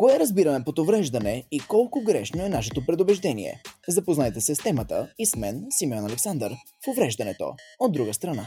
Кое 0.00 0.18
разбираме 0.18 0.64
под 0.64 0.78
увреждане 0.78 1.46
и 1.50 1.60
колко 1.60 2.04
грешно 2.04 2.44
е 2.44 2.48
нашето 2.48 2.86
предубеждение? 2.86 3.62
Запознайте 3.88 4.40
се 4.40 4.54
с 4.54 4.58
темата 4.58 5.12
и 5.18 5.26
с 5.26 5.36
мен, 5.36 5.66
Симеон 5.70 6.04
Александър, 6.04 6.52
в 6.84 6.88
увреждането. 6.88 7.54
От 7.78 7.92
друга 7.92 8.14
страна. 8.14 8.46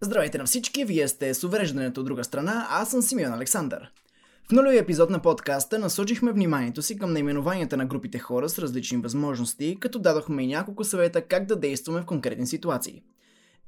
Здравейте 0.00 0.38
на 0.38 0.44
всички, 0.44 0.84
вие 0.84 1.08
сте 1.08 1.34
с 1.34 1.44
увреждането 1.44 2.00
от 2.00 2.06
друга 2.06 2.24
страна, 2.24 2.66
аз 2.70 2.90
съм 2.90 3.02
Симеон 3.02 3.34
Александър. 3.34 3.92
В 4.48 4.52
нулевия 4.52 4.80
епизод 4.80 5.10
на 5.10 5.22
подкаста 5.22 5.78
насочихме 5.78 6.32
вниманието 6.32 6.82
си 6.82 6.98
към 6.98 7.12
наименованията 7.12 7.76
на 7.76 7.86
групите 7.86 8.18
хора 8.18 8.48
с 8.48 8.58
различни 8.58 8.98
възможности, 8.98 9.76
като 9.80 9.98
дадохме 9.98 10.42
и 10.42 10.46
няколко 10.46 10.84
съвета 10.84 11.22
как 11.22 11.46
да 11.46 11.56
действаме 11.56 12.00
в 12.00 12.06
конкретни 12.06 12.46
ситуации– 12.46 13.02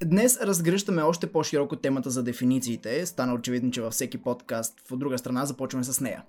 Днес 0.05 0.41
разгръщаме 0.41 1.03
още 1.03 1.33
по-широко 1.33 1.77
темата 1.77 2.11
за 2.11 2.23
дефинициите. 2.23 3.07
Стана 3.07 3.35
очевидно, 3.35 3.71
че 3.71 3.83
във 3.83 3.93
всеки 3.93 4.19
подкаст 4.19 4.75
в 4.91 4.97
друга 4.97 5.19
страна 5.19 5.47
започваме 5.47 5.85
с 5.85 6.01
нея. 6.01 6.25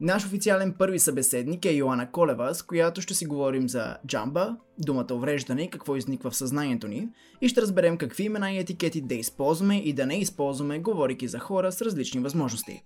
Наш 0.00 0.24
официален 0.26 0.74
първи 0.78 0.98
събеседник 0.98 1.64
е 1.64 1.72
Йоана 1.72 2.10
Колева, 2.10 2.54
с 2.54 2.62
която 2.62 3.00
ще 3.00 3.14
си 3.14 3.26
говорим 3.26 3.68
за 3.68 3.96
джамба, 4.06 4.56
думата 4.78 5.06
увреждане 5.12 5.62
и 5.62 5.70
какво 5.70 5.96
изниква 5.96 6.30
в 6.30 6.36
съзнанието 6.36 6.88
ни 6.88 7.08
и 7.40 7.48
ще 7.48 7.62
разберем 7.62 7.98
какви 7.98 8.24
имена 8.24 8.52
и 8.52 8.58
етикети 8.58 9.00
да 9.00 9.14
използваме 9.14 9.76
и 9.76 9.92
да 9.92 10.06
не 10.06 10.18
използваме, 10.18 10.78
говорики 10.78 11.28
за 11.28 11.38
хора 11.38 11.72
с 11.72 11.82
различни 11.82 12.20
възможности. 12.20 12.82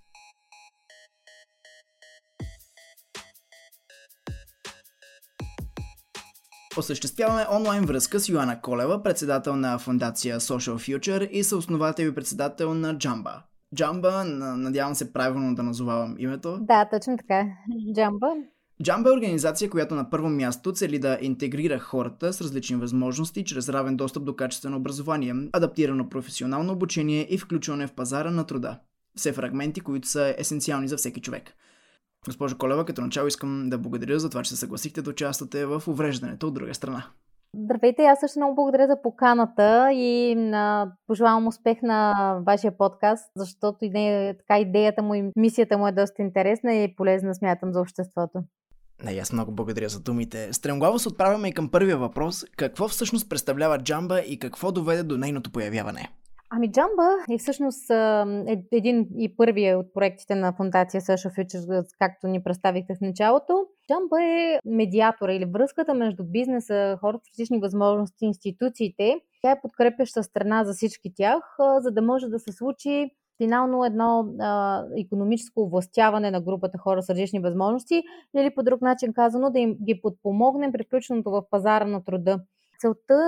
Осъществяваме 6.77 7.47
онлайн 7.53 7.85
връзка 7.85 8.21
с 8.21 8.29
Йоанна 8.29 8.61
Колева, 8.61 9.03
председател 9.03 9.57
на 9.57 9.79
фундация 9.79 10.41
Social 10.41 10.75
Future 10.75 11.29
и 11.29 11.45
съосновател 11.45 12.07
и 12.07 12.15
председател 12.15 12.75
на 12.75 12.97
Jamba. 12.97 13.43
Jamba, 13.77 14.23
надявам 14.57 14.95
се 14.95 15.13
правилно 15.13 15.55
да 15.55 15.63
назовавам 15.63 16.17
името. 16.19 16.59
Да, 16.61 16.89
точно 16.93 17.17
така. 17.17 17.47
Jamba. 17.97 18.45
Jamba 18.85 19.09
е 19.09 19.13
организация, 19.13 19.71
която 19.71 19.95
на 19.95 20.11
първо 20.11 20.29
място 20.29 20.73
цели 20.73 20.99
да 20.99 21.19
интегрира 21.21 21.79
хората 21.79 22.33
с 22.33 22.41
различни 22.41 22.77
възможности 22.77 23.45
чрез 23.45 23.69
равен 23.69 23.97
достъп 23.97 24.25
до 24.25 24.37
качествено 24.37 24.77
образование, 24.77 25.35
адаптирано 25.53 26.09
професионално 26.09 26.73
обучение 26.73 27.27
и 27.31 27.39
включване 27.39 27.87
в 27.87 27.93
пазара 27.93 28.31
на 28.31 28.47
труда. 28.47 28.79
Все 29.17 29.33
фрагменти, 29.33 29.81
които 29.81 30.09
са 30.09 30.35
есенциални 30.39 30.89
за 30.89 30.97
всеки 30.97 31.21
човек. 31.21 31.55
Госпожо 32.27 32.59
Колева, 32.59 32.85
като 32.85 33.01
начало 33.01 33.27
искам 33.27 33.71
да 33.71 33.79
благодаря 33.79 34.19
за 34.19 34.31
това, 34.31 34.43
че 34.43 34.51
се 34.51 34.57
съгласихте 34.57 35.03
да 35.03 35.11
участвате 35.11 35.67
в 35.67 35.83
увреждането 35.89 36.47
от 36.47 36.55
друга 36.55 36.75
страна. 36.75 37.07
Здравейте, 37.57 38.03
аз 38.03 38.21
също 38.21 38.39
много 38.39 38.55
благодаря 38.55 38.87
за 38.87 39.03
поканата 39.03 39.91
и 39.93 40.33
а, 40.53 40.93
пожелавам 41.07 41.47
успех 41.47 41.83
на 41.83 42.15
вашия 42.47 42.77
подкаст, 42.79 43.31
защото 43.37 43.85
идея, 43.85 44.37
така 44.39 44.59
идеята 44.59 45.03
му 45.03 45.15
и 45.15 45.31
мисията 45.37 45.79
му 45.79 45.87
е 45.87 45.93
доста 45.93 46.23
интересна 46.23 46.75
и 46.75 46.95
полезна, 46.95 47.35
смятам, 47.35 47.73
за 47.73 47.81
обществото. 47.81 48.39
Не, 49.05 49.13
аз 49.13 49.33
много 49.33 49.53
благодаря 49.53 49.89
за 49.89 50.01
думите. 50.01 50.53
Стремглаво 50.53 50.99
се 50.99 51.09
отправяме 51.09 51.49
и 51.49 51.53
към 51.53 51.71
първия 51.71 51.99
въпрос. 51.99 52.45
Какво 52.57 52.89
всъщност 52.89 53.29
представлява 53.29 53.79
джамба 53.79 54.21
и 54.21 54.39
какво 54.39 54.73
доведе 54.73 55.03
до 55.03 55.19
нейното 55.19 55.53
появяване? 55.53 56.09
Ами 56.53 56.73
Джамба 56.73 57.09
е 57.31 57.39
всъщност 57.39 57.91
е 57.91 58.63
един 58.73 59.09
и 59.19 59.37
първия 59.37 59.79
от 59.79 59.95
проектите 59.95 60.35
на 60.35 60.53
фундация 60.53 61.01
Social 61.01 61.39
Futures, 61.39 61.87
както 61.99 62.27
ни 62.27 62.43
представихте 62.43 62.95
в 62.95 63.01
началото. 63.01 63.67
Джамба 63.89 64.23
е 64.23 64.59
медиатора 64.65 65.33
или 65.33 65.45
връзката 65.45 65.95
между 65.95 66.25
бизнеса, 66.25 66.99
хората 67.01 67.25
с 67.25 67.39
различни 67.39 67.61
възможности, 67.61 68.25
институциите. 68.25 69.21
Тя 69.43 69.51
е 69.51 69.61
подкрепяща 69.61 70.23
страна 70.23 70.65
за 70.65 70.73
всички 70.73 71.13
тях, 71.15 71.57
за 71.81 71.91
да 71.91 72.03
може 72.03 72.29
да 72.29 72.39
се 72.39 72.53
случи 72.53 73.11
финално 73.43 73.85
едно 73.85 74.35
а, 74.41 74.85
економическо 74.99 75.69
властяване 75.69 76.31
на 76.31 76.41
групата 76.41 76.79
хора 76.79 77.03
с 77.03 77.11
различни 77.11 77.41
възможности 77.41 78.03
или 78.37 78.55
по 78.55 78.63
друг 78.63 78.83
начин 78.83 79.13
казано 79.13 79.51
да 79.51 79.59
им 79.59 79.77
ги 79.85 80.01
подпомогнем 80.01 80.73
при 80.73 80.85
в 81.25 81.43
пазара 81.51 81.85
на 81.85 82.05
труда. 82.05 82.41
Целта, 82.81 83.21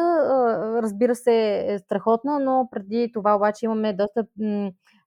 разбира 0.83 1.15
се, 1.15 1.65
е 1.69 1.79
страхотна, 1.79 2.39
но 2.39 2.69
преди 2.71 3.11
това 3.13 3.37
обаче 3.37 3.65
имаме 3.67 3.93
доста 3.93 4.27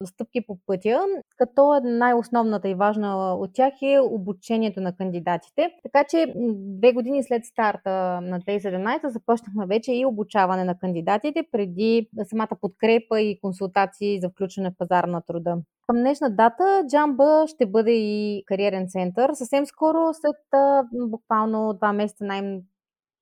стъпки 0.06 0.46
по 0.48 0.58
пътя, 0.66 1.00
като 1.38 1.82
най-основната 1.84 2.70
и 2.70 2.76
важна 2.76 3.36
от 3.36 3.50
тях 3.54 3.74
е 3.82 4.00
обучението 4.00 4.82
на 4.82 4.96
кандидатите. 4.96 5.70
Така 5.84 6.04
че 6.10 6.34
две 6.78 6.94
години 6.94 7.24
след 7.24 7.46
старта 7.46 8.22
на 8.22 8.40
2017 8.40 9.08
започнахме 9.08 9.66
вече 9.66 9.94
и 9.94 10.06
обучаване 10.06 10.64
на 10.64 10.78
кандидатите 10.78 11.44
преди 11.52 12.10
самата 12.24 12.58
подкрепа 12.62 13.22
и 13.22 13.40
консултации 13.42 14.20
за 14.22 14.30
включване 14.30 14.70
в 14.70 14.78
пазар 14.78 15.04
на 15.04 15.22
труда. 15.22 15.58
Към 15.88 15.98
днешна 15.98 16.30
дата 16.30 16.84
Джамба 16.90 17.46
ще 17.48 17.66
бъде 17.66 17.92
и 17.92 18.44
кариерен 18.46 18.86
център. 18.90 19.34
Съвсем 19.34 19.66
скоро, 19.66 19.98
след 20.14 20.36
буквално 21.10 21.74
два 21.74 21.94
месеца 21.94 22.26
най- 22.26 22.62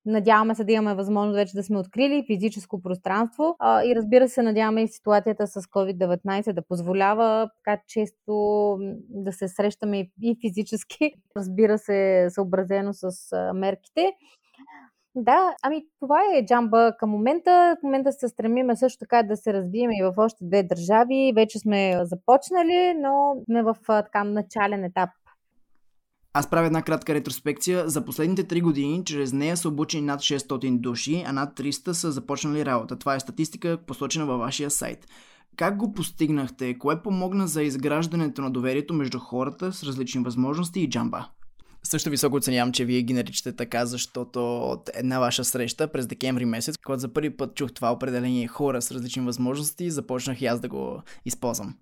Надяваме 0.05 0.55
се 0.55 0.63
да 0.63 0.71
имаме 0.71 0.95
възможност 0.95 1.35
вече 1.35 1.55
да 1.55 1.63
сме 1.63 1.79
открили 1.79 2.25
физическо 2.27 2.81
пространство 2.81 3.55
а, 3.59 3.83
и 3.83 3.95
разбира 3.95 4.29
се, 4.29 4.41
надяваме 4.41 4.83
и 4.83 4.87
ситуацията 4.87 5.47
с 5.47 5.61
COVID-19 5.61 6.53
да 6.53 6.61
позволява 6.61 7.49
така 7.65 7.81
често 7.87 8.77
да 9.09 9.31
се 9.31 9.47
срещаме 9.47 10.09
и 10.21 10.37
физически, 10.41 11.11
разбира 11.37 11.77
се, 11.77 12.27
съобразено 12.29 12.93
с 12.93 13.11
мерките. 13.53 14.11
Да, 15.15 15.55
ами 15.63 15.85
това 15.99 16.19
е 16.35 16.45
джамба 16.45 16.91
към 16.99 17.09
момента. 17.09 17.77
В 17.79 17.83
момента 17.83 18.11
се 18.11 18.27
стремиме 18.27 18.75
също 18.75 18.99
така 18.99 19.23
да 19.23 19.37
се 19.37 19.53
развием 19.53 19.91
и 19.91 20.03
в 20.03 20.13
още 20.17 20.45
две 20.45 20.63
държави. 20.63 21.33
Вече 21.35 21.59
сме 21.59 21.99
започнали, 22.03 22.93
но 22.97 23.35
сме 23.45 23.63
в 23.63 23.75
така 23.87 24.23
начален 24.23 24.83
етап 24.83 25.09
аз 26.35 26.49
правя 26.49 26.67
една 26.67 26.81
кратка 26.81 27.13
ретроспекция. 27.13 27.89
За 27.89 28.05
последните 28.05 28.43
3 28.43 28.61
години 28.61 29.05
чрез 29.05 29.33
нея 29.33 29.57
са 29.57 29.67
обучени 29.67 30.05
над 30.05 30.19
600 30.19 30.77
души, 30.77 31.23
а 31.27 31.33
над 31.33 31.59
300 31.59 31.91
са 31.91 32.11
започнали 32.11 32.65
работа. 32.65 32.99
Това 32.99 33.15
е 33.15 33.19
статистика, 33.19 33.77
посочена 33.87 34.25
във 34.25 34.39
вашия 34.39 34.71
сайт. 34.71 35.07
Как 35.55 35.77
го 35.77 35.93
постигнахте? 35.93 36.77
Кое 36.77 37.01
помогна 37.01 37.47
за 37.47 37.63
изграждането 37.63 38.41
на 38.41 38.51
доверието 38.51 38.93
между 38.93 39.19
хората 39.19 39.73
с 39.73 39.83
различни 39.83 40.23
възможности 40.23 40.79
и 40.79 40.89
джамба? 40.89 41.27
Също 41.83 42.09
високо 42.09 42.35
оценявам, 42.35 42.71
че 42.71 42.85
вие 42.85 43.01
ги 43.01 43.13
наричате 43.13 43.55
така, 43.55 43.85
защото 43.85 44.57
от 44.57 44.89
една 44.93 45.19
ваша 45.19 45.43
среща 45.43 45.91
през 45.91 46.07
декември 46.07 46.45
месец, 46.45 46.77
когато 46.85 46.99
за 46.99 47.13
първи 47.13 47.37
път 47.37 47.55
чух 47.55 47.73
това 47.73 47.91
определение 47.91 48.47
хора 48.47 48.81
с 48.81 48.91
различни 48.91 49.25
възможности, 49.25 49.91
започнах 49.91 50.41
и 50.41 50.45
аз 50.45 50.59
да 50.59 50.69
го 50.69 51.01
използвам. 51.25 51.75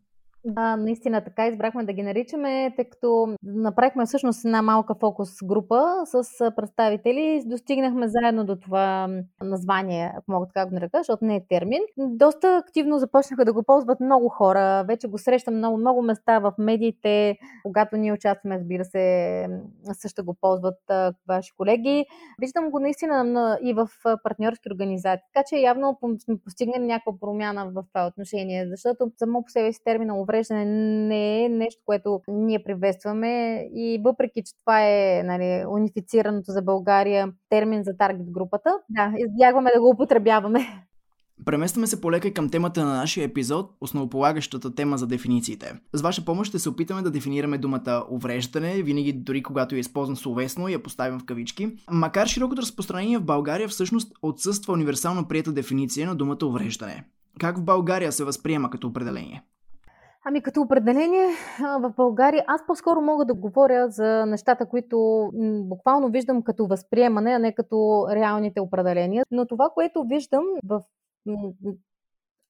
Да, 0.46 0.76
наистина 0.76 1.24
така 1.24 1.48
избрахме 1.48 1.84
да 1.84 1.94
ги 1.94 2.04
наричаме, 2.04 2.74
тъй 2.76 2.86
като 2.86 3.36
направихме 3.44 4.06
всъщност 4.06 4.46
една 4.46 4.62
малка 4.62 4.96
фокус 5.00 5.30
група 5.44 5.82
с 6.06 6.52
представители. 6.56 7.44
Достигнахме 7.46 8.08
заедно 8.08 8.46
до 8.46 8.56
това 8.56 9.08
название, 9.42 10.14
ако 10.18 10.32
мога 10.32 10.48
така 10.48 10.66
го 10.66 10.76
нарека, 10.76 10.98
защото 10.98 11.26
не 11.26 11.36
е 11.36 11.46
термин. 11.50 11.82
Доста 11.98 12.64
активно 12.68 13.00
започнаха 13.00 13.46
да 13.46 13.54
го 13.54 13.64
ползват 13.64 14.00
много 14.00 14.30
хора. 14.30 14.86
Вече 14.88 15.08
го 15.08 15.18
срещам 15.18 15.58
много, 15.58 15.78
много 15.78 16.02
места 16.02 16.40
в 16.40 16.54
медиите. 16.58 17.38
Когато 17.64 17.98
ние 17.98 18.14
участваме, 18.14 18.56
разбира 18.56 18.86
се, 18.86 19.48
също 19.94 20.26
го 20.26 20.36
ползват 20.42 20.80
ваши 21.28 21.52
колеги. 21.58 22.06
Виждам 22.42 22.70
го 22.70 22.80
наистина 22.80 23.58
и 23.64 23.74
в 23.74 23.88
партньорски 24.24 24.70
организации. 24.72 25.26
Така 25.34 25.46
че 25.50 25.56
явно 25.56 26.00
сме 26.24 26.36
постигнали 26.46 26.86
някаква 26.86 27.14
промяна 27.20 27.66
в 27.66 27.84
това 27.94 28.08
отношение, 28.08 28.68
защото 28.68 29.12
само 29.18 29.44
по 29.44 29.50
себе 29.50 29.74
си 29.74 29.84
термина 29.84 30.22
увреждане 30.32 30.66
не 30.66 31.46
е 31.46 31.50
нещо, 31.50 31.82
което 31.86 32.22
ние 32.28 32.64
приветстваме 32.64 33.62
и 33.76 34.02
въпреки, 34.06 34.44
че 34.46 34.54
това 34.66 34.82
е 34.82 35.24
нали, 35.26 35.66
унифицираното 35.70 36.52
за 36.52 36.62
България 36.62 37.32
термин 37.50 37.84
за 37.84 37.98
таргет 37.98 38.32
групата, 38.32 38.70
да, 38.90 39.14
избягваме 39.18 39.72
да 39.76 39.82
го 39.82 39.90
употребяваме. 39.90 40.60
Преместваме 41.46 41.88
се 41.88 42.02
полека 42.02 42.28
и 42.28 42.34
към 42.34 42.50
темата 42.50 42.86
на 42.86 42.94
нашия 42.94 43.24
епизод, 43.24 43.72
основополагащата 43.82 44.76
тема 44.76 44.98
за 44.98 45.08
дефинициите. 45.08 45.74
С 45.94 46.02
ваша 46.02 46.26
помощ 46.26 46.50
ще 46.50 46.60
се 46.60 46.70
опитаме 46.70 47.02
да 47.02 47.12
дефинираме 47.12 47.58
думата 47.58 48.04
увреждане, 48.12 48.84
винаги 48.84 49.14
дори 49.14 49.44
когато 49.44 49.76
я 49.76 49.80
използвам 49.80 50.16
словесно 50.16 50.68
и 50.68 50.74
я 50.74 50.84
поставям 50.84 51.20
в 51.20 51.26
кавички. 51.26 51.70
Макар 51.92 52.28
широкото 52.28 52.62
разпространение 52.62 53.18
в 53.18 53.26
България 53.26 53.68
всъщност 53.68 54.14
отсъства 54.22 54.74
универсално 54.74 55.28
прията 55.28 55.52
дефиниция 55.52 56.08
на 56.08 56.16
думата 56.16 56.46
увреждане. 56.46 57.04
Как 57.40 57.58
в 57.58 57.64
България 57.64 58.12
се 58.12 58.24
възприема 58.24 58.70
като 58.70 58.88
определение? 58.88 59.44
Ами 60.26 60.42
като 60.42 60.62
определение 60.62 61.28
в 61.60 61.94
България, 61.98 62.44
аз 62.48 62.66
по-скоро 62.68 63.02
мога 63.02 63.26
да 63.26 63.34
говоря 63.34 63.90
за 63.90 64.26
нещата, 64.26 64.66
които 64.66 65.30
буквално 65.64 66.10
виждам 66.10 66.44
като 66.44 66.68
възприемане, 66.68 67.32
а 67.32 67.40
не 67.40 67.56
като 67.56 68.08
реалните 68.12 68.62
определения. 68.62 69.24
Но 69.32 69.46
това, 69.46 69.70
което 69.74 70.04
виждам 70.04 70.44
в 70.66 70.82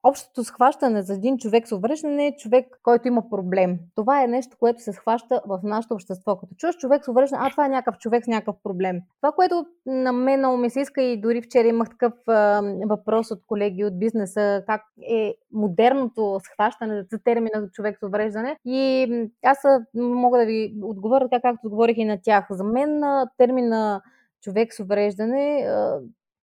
общото 0.04 0.44
схващане 0.44 1.02
за 1.02 1.14
един 1.14 1.38
човек 1.38 1.68
с 1.68 1.72
увреждане 1.72 2.28
е 2.28 2.36
човек, 2.36 2.80
който 2.84 3.08
има 3.08 3.30
проблем. 3.30 3.80
Това 3.96 4.24
е 4.24 4.28
нещо, 4.28 4.58
което 4.60 4.84
се 4.84 4.94
схваща 4.94 5.42
в 5.48 5.60
нашето 5.64 5.94
общество. 5.94 6.38
Като 6.38 6.56
чуеш 6.56 6.76
човек 6.78 7.06
с 7.06 7.08
увреждане, 7.08 7.44
а 7.46 7.50
това 7.50 7.66
е 7.66 7.70
някакъв 7.70 7.98
човек 7.98 8.24
с 8.26 8.28
някакъв 8.28 8.56
проблем. 8.64 9.00
Това, 9.22 9.32
което 9.32 9.66
на 9.86 10.12
мен 10.12 10.40
много 10.40 10.58
ми 10.58 10.70
се 10.70 10.80
иска 10.80 11.02
и 11.02 11.22
дори 11.22 11.42
вчера 11.42 11.68
имах 11.68 11.90
такъв 11.90 12.14
а, 12.28 12.62
въпрос 12.86 13.32
от 13.32 13.46
колеги 13.48 13.86
от 13.86 14.00
бизнеса, 14.00 14.64
как 14.68 14.82
е 15.10 15.36
модерното 15.52 16.40
схващане 16.44 17.04
за 17.12 17.20
термина 17.20 17.70
човек 17.72 17.98
с 18.00 18.06
увреждане. 18.06 18.58
И 18.66 19.08
аз 19.44 19.58
мога 19.96 20.38
да 20.38 20.46
ви 20.46 20.74
отговоря 20.84 21.30
така, 21.30 21.42
както 21.42 21.68
отговорих 21.68 21.98
и 21.98 22.06
на 22.06 22.18
тях. 22.22 22.46
За 22.50 22.64
мен 22.64 23.02
термина 23.38 24.02
човек 24.42 24.74
с 24.74 24.80
увреждане 24.80 25.68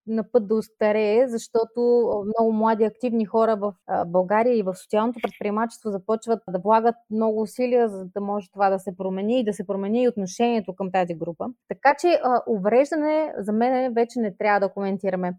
на 0.09 0.25
път 0.33 0.49
да 0.49 0.55
устарее, 0.55 1.29
защото 1.29 1.81
много 2.27 2.53
млади 2.53 2.85
активни 2.85 3.25
хора 3.25 3.57
в 3.57 3.75
България 4.07 4.59
и 4.59 4.63
в 4.63 4.75
социалното 4.75 5.19
предприемачество 5.23 5.91
започват 5.91 6.43
да 6.49 6.59
влагат 6.59 6.95
много 7.11 7.41
усилия, 7.41 7.89
за 7.89 8.05
да 8.05 8.21
може 8.21 8.51
това 8.53 8.71
да 8.71 8.79
се 8.79 8.97
промени 8.97 9.41
и 9.41 9.45
да 9.45 9.53
се 9.53 9.67
промени 9.67 10.03
и 10.03 10.09
отношението 10.09 10.75
към 10.75 10.91
тази 10.93 11.15
група. 11.15 11.47
Така 11.69 11.95
че 12.01 12.21
увреждане 12.49 13.35
за 13.39 13.53
мен 13.53 13.95
вече 13.95 14.21
не 14.21 14.37
трябва 14.37 14.61
да 14.61 14.73
коментираме. 14.73 15.33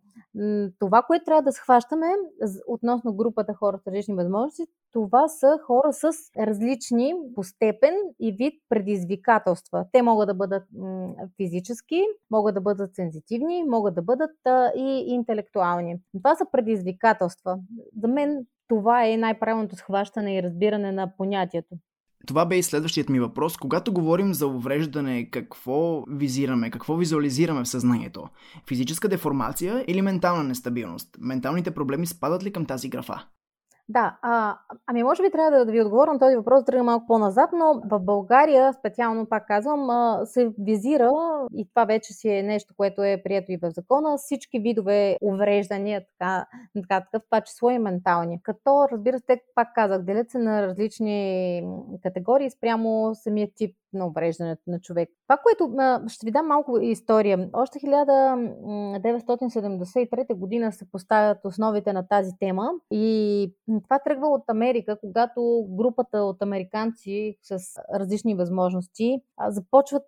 Това, 0.79 1.01
което 1.01 1.25
трябва 1.25 1.41
да 1.41 1.51
схващаме 1.51 2.05
относно 2.67 3.13
групата 3.13 3.53
хора 3.53 3.77
с 3.77 3.87
различни 3.87 4.15
възможности, 4.15 4.65
това 4.93 5.27
са 5.27 5.57
хора 5.65 5.93
с 5.93 6.09
различни 6.37 7.13
по 7.35 7.43
степен 7.43 7.93
и 8.19 8.31
вид 8.31 8.53
предизвикателства. 8.69 9.85
Те 9.91 10.01
могат 10.01 10.27
да 10.27 10.33
бъдат 10.33 10.63
физически, 11.37 12.03
могат 12.31 12.55
да 12.55 12.61
бъдат 12.61 12.95
сензитивни, 12.95 13.63
могат 13.63 13.95
да 13.95 14.01
бъдат 14.01 14.31
и 14.77 15.03
интелектуални. 15.07 15.95
Това 16.17 16.35
са 16.35 16.45
предизвикателства. 16.51 17.57
За 18.01 18.07
мен 18.07 18.45
това 18.67 19.05
е 19.07 19.17
най-правилното 19.17 19.75
схващане 19.75 20.35
и 20.35 20.43
разбиране 20.43 20.91
на 20.91 21.11
понятието. 21.17 21.75
Това 22.27 22.45
бе 22.45 22.57
и 22.57 22.63
следващият 22.63 23.09
ми 23.09 23.19
въпрос. 23.19 23.57
Когато 23.57 23.93
говорим 23.93 24.33
за 24.33 24.47
увреждане, 24.47 25.29
какво 25.31 26.03
визираме, 26.07 26.71
какво 26.71 26.95
визуализираме 26.95 27.63
в 27.63 27.67
съзнанието? 27.67 28.27
Физическа 28.67 29.09
деформация 29.09 29.85
или 29.87 30.01
ментална 30.01 30.43
нестабилност? 30.43 31.17
Менталните 31.19 31.71
проблеми 31.71 32.05
спадат 32.05 32.43
ли 32.43 32.53
към 32.53 32.65
тази 32.65 32.89
графа? 32.89 33.25
Да, 33.91 34.17
а, 34.21 34.57
ами 34.87 35.03
може 35.03 35.23
би 35.23 35.31
трябва 35.31 35.51
да, 35.51 35.65
да 35.65 35.71
ви 35.71 35.81
отговоря 35.81 36.13
на 36.13 36.19
този 36.19 36.35
въпрос, 36.35 36.63
да 36.63 36.83
малко 36.83 37.07
по-назад, 37.07 37.49
но 37.53 37.81
в 37.85 37.99
България, 37.99 38.73
специално 38.73 39.25
пак 39.25 39.47
казвам, 39.47 39.89
а, 39.89 40.25
се 40.25 40.51
визира, 40.59 41.11
и 41.53 41.69
това 41.69 41.85
вече 41.85 42.13
си 42.13 42.29
е 42.29 42.43
нещо, 42.43 42.73
което 42.77 43.03
е 43.03 43.21
прието 43.23 43.51
и 43.51 43.57
в 43.57 43.71
закона, 43.71 44.17
всички 44.17 44.59
видове 44.59 45.17
увреждания, 45.21 46.01
така, 46.01 46.45
така 46.75 47.01
такъв, 47.01 47.23
това 47.29 47.41
число 47.41 47.69
и 47.69 47.79
ментални. 47.79 48.39
Като, 48.43 48.87
разбира 48.91 49.19
се, 49.19 49.41
пак 49.55 49.67
казах, 49.75 50.01
делят 50.01 50.29
се 50.31 50.37
на 50.37 50.67
различни 50.67 51.63
категории 52.03 52.51
спрямо 52.51 53.11
самия 53.15 53.47
тип 53.55 53.75
на 53.93 54.07
увреждането 54.07 54.61
на 54.67 54.79
човек. 54.79 55.09
Това, 55.27 55.37
което 55.37 55.73
ще 56.07 56.25
ви 56.25 56.31
дам 56.31 56.47
малко 56.47 56.79
история. 56.79 57.49
Още 57.53 57.79
1973 57.79 60.35
година 60.35 60.71
се 60.71 60.91
поставят 60.91 61.37
основите 61.43 61.93
на 61.93 62.07
тази 62.07 62.31
тема 62.39 62.71
и 62.91 63.53
това 63.83 63.99
тръгва 63.99 64.27
от 64.27 64.43
Америка, 64.47 64.97
когато 65.01 65.65
групата 65.69 66.17
от 66.17 66.41
американци 66.41 67.37
с 67.41 67.59
различни 67.93 68.35
възможности 68.35 69.21
започват 69.47 70.07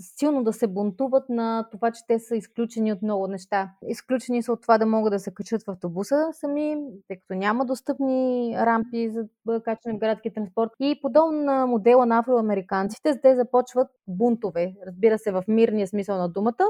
силно 0.00 0.44
да 0.44 0.52
се 0.52 0.66
бунтуват 0.66 1.28
на 1.28 1.68
това, 1.70 1.90
че 1.90 2.00
те 2.08 2.18
са 2.18 2.36
изключени 2.36 2.92
от 2.92 3.02
много 3.02 3.26
неща. 3.26 3.70
Изключени 3.88 4.42
са 4.42 4.52
от 4.52 4.62
това 4.62 4.78
да 4.78 4.86
могат 4.86 5.12
да 5.12 5.18
се 5.18 5.34
качат 5.34 5.62
в 5.62 5.70
автобуса 5.70 6.28
сами, 6.32 6.76
тъй 7.08 7.16
като 7.16 7.34
няма 7.34 7.64
достъпни 7.64 8.54
рампи 8.56 9.10
за 9.10 9.24
качване 9.64 9.96
в 9.96 10.00
градски 10.00 10.32
транспорт. 10.32 10.70
И 10.80 10.98
подобно 11.02 11.42
на 11.42 11.66
модела 11.66 12.06
на 12.06 12.18
афроамериканците, 12.18 13.20
те 13.22 13.36
започват 13.36 13.88
бунтове, 14.08 14.74
разбира 14.86 15.18
се, 15.18 15.32
в 15.32 15.44
мирния 15.48 15.86
смисъл 15.86 16.18
на 16.18 16.28
думата, 16.28 16.66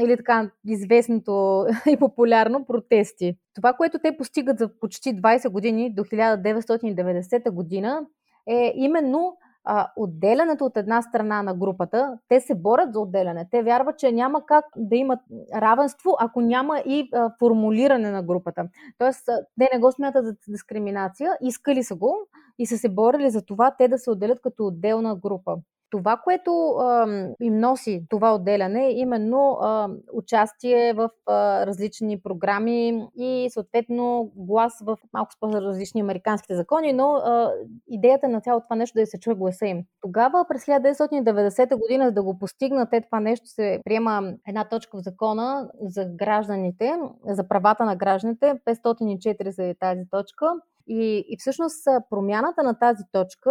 или 0.00 0.16
така 0.16 0.50
известното 0.66 1.66
и 1.90 1.96
популярно 1.96 2.64
протести. 2.64 3.36
Това, 3.54 3.72
което 3.72 3.98
те 3.98 4.16
постигат 4.16 4.58
за 4.58 4.78
почти 4.80 5.16
20 5.16 5.48
години 5.48 5.94
до 5.94 6.04
1990 6.04 7.50
година 7.50 8.06
е 8.48 8.72
именно 8.76 9.36
а, 9.66 9.88
отделянето 9.96 10.64
от 10.64 10.76
една 10.76 11.02
страна 11.02 11.42
на 11.42 11.54
групата, 11.54 12.18
те 12.28 12.40
се 12.40 12.54
борят 12.54 12.92
за 12.92 13.00
отделяне. 13.00 13.48
Те 13.50 13.62
вярват, 13.62 13.98
че 13.98 14.12
няма 14.12 14.46
как 14.46 14.64
да 14.76 14.96
имат 14.96 15.20
равенство, 15.54 16.16
ако 16.20 16.40
няма 16.40 16.78
и 16.78 17.08
а, 17.14 17.30
формулиране 17.38 18.10
на 18.10 18.22
групата. 18.22 18.64
Тоест, 18.98 19.24
те 19.60 19.68
не 19.72 19.78
го 19.78 19.92
смятат 19.92 20.24
за 20.26 20.34
дискриминация, 20.48 21.30
искали 21.40 21.84
са 21.84 21.94
го 21.94 22.16
и 22.58 22.66
са 22.66 22.78
се 22.78 22.88
борили 22.88 23.30
за 23.30 23.42
това 23.42 23.74
те 23.78 23.88
да 23.88 23.98
се 23.98 24.10
отделят 24.10 24.40
като 24.40 24.66
отделна 24.66 25.16
група. 25.16 25.56
Това, 25.96 26.16
което 26.16 26.70
а, 26.70 27.06
им 27.40 27.58
носи 27.58 28.04
това 28.08 28.34
отделяне, 28.34 28.86
е 28.86 28.92
именно 28.92 29.58
а, 29.60 29.88
участие 30.12 30.92
в 30.92 31.10
а, 31.26 31.66
различни 31.66 32.20
програми 32.20 33.08
и 33.16 33.48
съответно 33.50 34.32
глас 34.36 34.82
в 34.84 34.98
малко 35.12 35.32
по-различни 35.40 36.00
американските 36.00 36.54
закони, 36.54 36.92
но 36.92 37.12
а, 37.12 37.52
идеята 37.88 38.28
на 38.28 38.40
цялото 38.40 38.66
това 38.66 38.76
нещо 38.76 38.98
да 38.98 39.06
се 39.06 39.20
чуе 39.20 39.34
гласа 39.34 39.66
им. 39.66 39.84
Тогава, 40.00 40.44
през 40.48 40.64
1990 40.64 41.80
година, 41.80 42.04
за 42.04 42.12
да 42.12 42.22
го 42.22 42.38
постигнат 42.38 42.90
те 42.90 43.00
това 43.00 43.20
нещо, 43.20 43.46
се 43.46 43.80
приема 43.84 44.32
една 44.48 44.64
точка 44.64 44.98
в 44.98 45.02
закона 45.02 45.70
за 45.80 46.04
гражданите, 46.04 46.92
за 47.26 47.48
правата 47.48 47.84
на 47.84 47.96
гражданите. 47.96 48.54
504 48.66 49.70
е 49.70 49.74
тази 49.74 50.02
точка. 50.10 50.46
И, 50.86 51.24
и 51.28 51.36
всъщност 51.38 51.88
промяната 52.10 52.62
на 52.62 52.78
тази 52.78 53.02
точка 53.12 53.50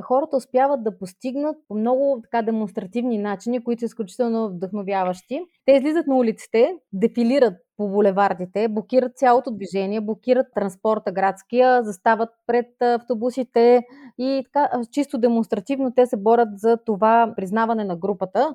хората 0.00 0.36
успяват 0.36 0.84
да 0.84 0.98
постигнат 0.98 1.56
по 1.68 1.74
много 1.74 2.20
така 2.22 2.42
демонстративни 2.42 3.18
начини, 3.18 3.64
които 3.64 3.80
са 3.80 3.86
изключително 3.86 4.48
вдъхновяващи. 4.48 5.40
Те 5.64 5.72
излизат 5.72 6.06
на 6.06 6.16
улиците, 6.16 6.74
дефилират 6.92 7.54
по 7.76 7.88
булевардите, 7.88 8.68
блокират 8.68 9.16
цялото 9.16 9.50
движение, 9.50 10.00
блокират 10.00 10.46
транспорта 10.54 11.12
градския, 11.12 11.84
застават 11.84 12.28
пред 12.46 12.82
автобусите 12.82 13.82
и 14.18 14.42
така 14.44 14.70
чисто 14.92 15.18
демонстративно 15.18 15.92
те 15.94 16.06
се 16.06 16.16
борят 16.16 16.48
за 16.56 16.78
това 16.86 17.32
признаване 17.36 17.84
на 17.84 17.96
групата. 17.96 18.54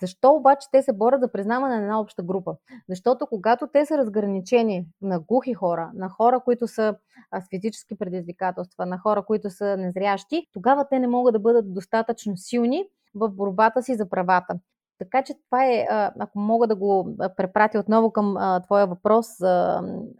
Защо 0.00 0.30
обаче 0.30 0.68
те 0.72 0.82
се 0.82 0.92
борят 0.92 1.20
за 1.20 1.32
признаване 1.32 1.76
на 1.76 1.82
една 1.82 2.00
обща 2.00 2.22
група? 2.22 2.54
Защото 2.88 3.26
когато 3.26 3.68
те 3.72 3.86
са 3.86 3.98
разграничени 3.98 4.86
на 5.02 5.20
глухи 5.20 5.54
хора, 5.54 5.90
на 5.94 6.08
хора, 6.08 6.40
които 6.44 6.68
са 6.68 6.96
с 7.40 7.48
физически 7.48 7.98
предизвикателства, 7.98 8.86
на 8.86 8.98
хора, 8.98 9.22
които 9.22 9.50
са 9.50 9.76
незрящи, 9.76 10.46
тогава 10.52 10.88
те 10.90 10.98
не 10.98 11.08
могат 11.08 11.32
да 11.32 11.38
бъдат 11.38 11.74
достатъчно 11.74 12.36
силни 12.36 12.84
в 13.14 13.30
борбата 13.30 13.82
си 13.82 13.94
за 13.94 14.08
правата. 14.08 14.54
Така 14.98 15.22
че 15.22 15.34
това 15.44 15.64
е, 15.64 15.86
ако 16.20 16.38
мога 16.38 16.66
да 16.66 16.76
го 16.76 17.16
препратя 17.36 17.78
отново 17.78 18.10
към 18.12 18.36
твоя 18.64 18.86
въпрос, 18.86 19.26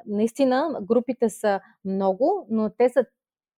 наистина 0.06 0.78
групите 0.82 1.30
са 1.30 1.60
много, 1.84 2.46
но 2.50 2.70
те 2.70 2.88
са 2.88 3.04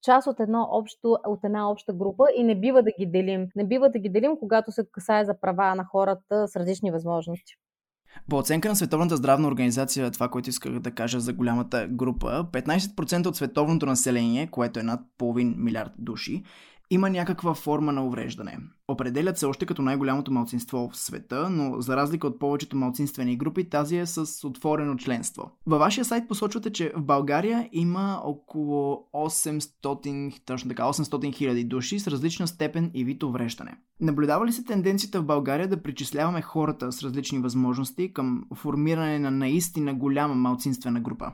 част 0.03 0.27
от, 0.27 0.41
едно 0.41 0.69
общо, 0.71 1.19
от 1.27 1.45
една 1.45 1.71
обща 1.71 1.93
група 1.93 2.25
и 2.37 2.45
не 2.45 2.61
бива 2.61 2.83
да 2.83 2.91
ги 2.99 3.07
делим. 3.07 3.47
Не 3.57 3.67
бива 3.67 3.91
да 3.91 3.99
ги 3.99 4.09
делим, 4.09 4.37
когато 4.41 4.73
се 4.73 4.87
касае 4.93 5.25
за 5.25 5.41
права 5.41 5.75
на 5.75 5.85
хората 5.85 6.49
с 6.49 6.57
различни 6.57 6.91
възможности. 6.91 7.55
По 8.31 8.37
оценка 8.37 8.69
на 8.69 8.77
Световната 8.77 9.17
здравна 9.17 9.49
организация, 9.49 10.11
това, 10.11 10.29
което 10.29 10.51
исках 10.51 10.79
да 10.79 10.91
кажа 10.91 11.21
за 11.21 11.33
голямата 11.33 11.89
група, 11.89 12.47
15% 12.53 13.27
от 13.27 13.37
световното 13.37 13.87
население, 13.87 14.47
което 14.47 14.81
е 14.81 14.83
над 14.83 15.01
половин 15.19 15.55
милиард 15.59 15.93
души, 15.99 16.43
има 16.91 17.11
някаква 17.11 17.55
форма 17.55 17.93
на 17.93 18.07
увреждане. 18.07 18.59
Определят 18.89 19.39
се 19.39 19.47
още 19.47 19.67
като 19.67 19.83
най-голямото 19.83 20.33
малцинство 20.33 20.91
в 20.93 20.97
света, 20.97 21.51
но 21.51 21.81
за 21.81 21.97
разлика 21.97 22.27
от 22.27 22.39
повечето 22.39 22.77
малцинствени 22.77 23.37
групи, 23.37 23.69
тази 23.69 23.97
е 23.97 24.07
с 24.07 24.47
отворено 24.47 24.97
членство. 24.97 25.51
Във 25.67 25.79
вашия 25.79 26.05
сайт 26.05 26.29
посочвате, 26.29 26.73
че 26.73 26.93
в 26.97 27.03
България 27.03 27.69
има 27.73 28.21
около 28.25 29.07
800, 29.15 30.41
точно 30.45 30.69
така, 30.69 30.83
800 30.83 31.35
хиляди 31.35 31.65
души 31.65 31.99
с 32.01 32.09
различна 32.09 32.47
степен 32.47 32.91
и 32.95 33.05
вид 33.05 33.23
увреждане. 33.23 33.77
Наблюдава 34.01 34.47
ли 34.47 34.53
се 34.53 34.65
тенденцията 34.65 35.21
в 35.21 35.27
България 35.27 35.69
да 35.69 35.83
причисляваме 35.83 36.43
хората 36.43 36.93
с 36.93 37.03
различни 37.03 37.39
възможности 37.39 38.13
към 38.13 38.45
формиране 38.55 39.19
на 39.19 39.31
наистина 39.31 39.95
голяма 39.95 40.35
малцинствена 40.35 41.01
група? 41.01 41.33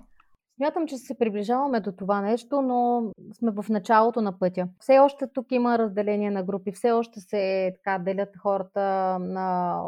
Смятам, 0.56 0.86
че 0.86 0.96
се 0.96 1.18
приближаваме 1.18 1.80
до 1.80 1.92
това 1.92 2.20
нещо, 2.20 2.62
но 2.62 3.10
сме 3.38 3.50
в 3.50 3.64
началото 3.68 4.20
на 4.20 4.38
пътя. 4.38 4.68
Все 4.80 4.98
още 4.98 5.26
тук 5.26 5.46
има 5.52 5.78
разделение 5.78 6.30
на 6.30 6.42
групи, 6.42 6.72
все 6.72 6.92
още 6.92 7.20
се 7.20 7.72
така 7.74 7.98
делят 7.98 8.36
хората 8.42 8.80
на 9.20 9.80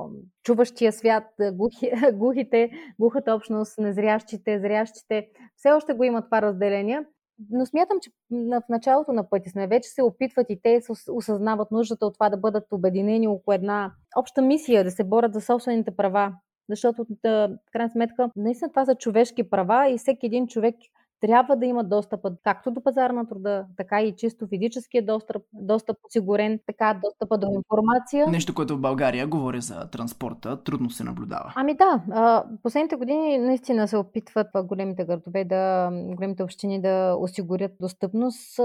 чуващия 0.43 0.93
свят, 0.93 1.25
глухи, 1.53 1.91
глухите, 2.13 2.71
глухата 2.99 3.35
общност, 3.35 3.79
незрящите, 3.79 4.61
зрящите. 4.61 5.29
Все 5.57 5.71
още 5.71 5.95
го 5.95 6.05
има 6.05 6.23
това 6.25 6.43
разделение. 6.43 7.05
Но 7.51 7.67
смятам, 7.67 7.99
че 8.03 8.11
в 8.31 8.63
началото 8.69 9.13
на 9.13 9.31
пътя 9.31 9.51
сме. 9.51 9.67
Вече 9.67 9.89
се 9.89 10.03
опитват 10.03 10.47
и 10.51 10.61
те 10.63 10.81
осъзнават 11.11 11.71
нуждата 11.71 12.07
от 12.07 12.15
това 12.15 12.29
да 12.29 12.37
бъдат 12.37 12.73
обединени 12.73 13.29
около 13.29 13.55
една 13.55 13.93
обща 14.17 14.43
мисия, 14.43 14.85
да 14.85 14.91
се 14.91 15.05
борят 15.05 15.33
за 15.33 15.41
собствените 15.41 15.97
права 15.97 16.33
защото 16.69 17.07
в 17.25 17.49
крайна 17.73 17.91
сметка 17.91 18.31
наистина 18.37 18.71
това 18.71 18.85
са 18.85 18.95
човешки 18.95 19.51
права 19.51 19.89
и 19.89 19.99
всеки 19.99 20.27
един 20.27 20.47
човек 20.47 20.75
трябва 21.21 21.57
да 21.57 21.67
има 21.67 21.85
достъп 21.85 22.21
както 22.45 22.71
до 22.71 22.83
пазара 22.83 23.13
на 23.13 23.29
труда, 23.29 23.67
така 23.77 24.03
и 24.03 24.17
чисто 24.17 24.47
физическия 24.49 25.07
достъп, 25.07 25.43
достъп 25.53 25.97
осигурен, 26.07 26.61
така 26.67 27.01
достъпа 27.05 27.39
до 27.39 27.47
информация. 27.47 28.27
Нещо, 28.29 28.55
което 28.55 28.77
в 28.77 28.81
България, 28.81 29.27
говоря 29.27 29.61
за 29.61 29.91
транспорта, 29.91 30.63
трудно 30.63 30.91
се 30.91 31.05
наблюдава. 31.05 31.53
Ами 31.57 31.77
да, 31.77 32.45
последните 32.63 32.97
години 32.97 33.39
наистина 33.39 33.89
се 33.89 33.97
опитват 33.97 34.47
големите 34.65 35.05
градове, 35.05 35.45
да, 35.45 35.91
големите 35.93 36.43
общини 36.43 36.83
да 36.83 37.17
осигурят 37.19 37.73
достъпност. 37.81 38.57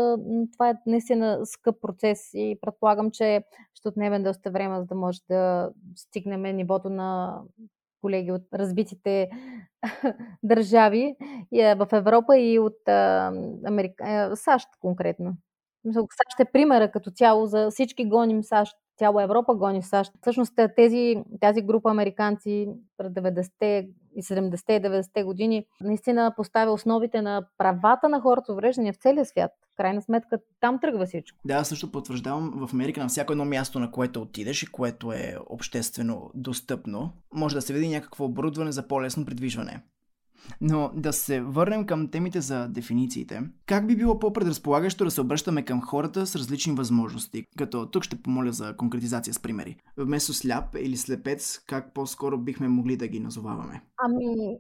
Това 0.53 0.69
е 0.69 0.73
наистина 0.87 1.39
скъп 1.43 1.81
процес 1.81 2.29
и 2.33 2.57
предполагам, 2.61 3.11
че 3.11 3.43
ще 3.73 3.87
отнеме 3.87 4.19
доста 4.19 4.51
време, 4.51 4.79
за 4.79 4.85
да 4.85 4.95
може 4.95 5.19
да 5.29 5.69
стигнем 5.95 6.55
нивото 6.55 6.89
на 6.89 7.39
колеги 8.03 8.31
от 8.31 8.41
развитите 8.53 9.29
държави 10.43 11.15
в 11.51 11.87
Европа 11.93 12.37
и 12.37 12.59
от 12.59 12.87
Америка, 13.67 14.31
САЩ 14.35 14.67
конкретно. 14.79 15.33
САЩ 15.93 16.39
е 16.39 16.51
примера 16.51 16.91
като 16.91 17.11
цяло 17.11 17.45
за 17.45 17.69
всички 17.71 18.09
гоним 18.09 18.43
САЩ. 18.43 18.77
Цяла 18.97 19.23
Европа 19.23 19.55
гони 19.55 19.81
САЩ. 19.81 20.11
Всъщност 20.21 20.53
тези, 20.75 21.23
тази 21.41 21.61
група 21.61 21.91
американци 21.91 22.69
през 22.97 23.11
90-те 23.11 23.89
и 24.15 24.23
70-те 24.23 24.73
и 24.73 24.81
90-те 24.81 25.23
години 25.23 25.65
наистина 25.81 26.33
поставя 26.37 26.71
основите 26.71 27.21
на 27.21 27.47
правата 27.57 28.09
на 28.09 28.21
хората 28.21 28.45
с 28.45 28.53
увреждания 28.53 28.93
в 28.93 28.97
целия 28.97 29.25
свят. 29.25 29.51
В 29.73 29.75
крайна 29.75 30.01
сметка 30.01 30.37
там 30.59 30.79
тръгва 30.79 31.05
всичко. 31.05 31.37
Да, 31.45 31.63
също 31.63 31.91
потвърждавам 31.91 32.67
в 32.67 32.73
Америка 32.73 33.01
на 33.01 33.07
всяко 33.07 33.33
едно 33.33 33.45
място, 33.45 33.79
на 33.79 33.91
което 33.91 34.21
отидеш 34.21 34.63
и 34.63 34.71
което 34.71 35.11
е 35.11 35.35
обществено 35.49 36.31
достъпно, 36.35 37.11
може 37.33 37.55
да 37.55 37.61
се 37.61 37.73
види 37.73 37.89
някакво 37.89 38.25
оборудване 38.25 38.71
за 38.71 38.87
по-лесно 38.87 39.25
придвижване. 39.25 39.83
Но 40.61 40.91
да 40.95 41.13
се 41.13 41.41
върнем 41.41 41.85
към 41.85 42.07
темите 42.07 42.41
за 42.41 42.67
дефинициите. 42.67 43.41
Как 43.65 43.87
би 43.87 43.95
било 43.95 44.19
по-предразполагащо 44.19 45.03
да 45.03 45.11
се 45.11 45.21
обръщаме 45.21 45.65
към 45.65 45.81
хората 45.81 46.25
с 46.25 46.35
различни 46.35 46.73
възможности? 46.73 47.45
Като 47.57 47.85
тук 47.85 48.03
ще 48.03 48.21
помоля 48.21 48.51
за 48.51 48.77
конкретизация 48.77 49.33
с 49.33 49.39
примери. 49.39 49.77
Вместо 49.97 50.33
сляп 50.33 50.75
или 50.79 50.97
слепец, 50.97 51.59
как 51.67 51.93
по-скоро 51.93 52.37
бихме 52.37 52.67
могли 52.67 52.97
да 52.97 53.07
ги 53.07 53.19
назоваваме? 53.19 53.81
Ами, 53.97 54.57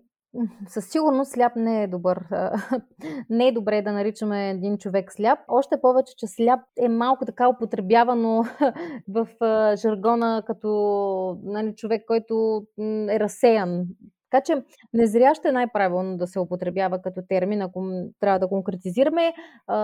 със 0.67 0.85
сигурност 0.85 1.31
сляп 1.31 1.55
не 1.55 1.83
е 1.83 1.87
добър. 1.87 2.25
не 3.29 3.47
е 3.47 3.51
добре 3.51 3.81
да 3.81 3.91
наричаме 3.91 4.49
един 4.49 4.77
човек 4.77 5.13
сляп. 5.13 5.39
Още 5.47 5.81
повече, 5.81 6.13
че 6.17 6.27
сляп 6.27 6.59
е 6.77 6.89
малко 6.89 7.25
така 7.25 7.49
употребявано 7.49 8.43
в 9.07 9.27
жаргона 9.75 10.43
като 10.47 11.39
нали, 11.43 11.75
човек, 11.75 12.03
който 12.07 12.65
е 13.09 13.19
разсеян. 13.19 13.85
Така 14.33 14.43
че 14.43 14.63
незрящ 14.93 15.45
е 15.45 15.51
най-правилно 15.51 16.17
да 16.17 16.27
се 16.27 16.39
употребява 16.39 17.01
като 17.01 17.21
термин, 17.29 17.61
ако 17.61 17.83
трябва 18.19 18.39
да 18.39 18.47
конкретизираме. 18.47 19.33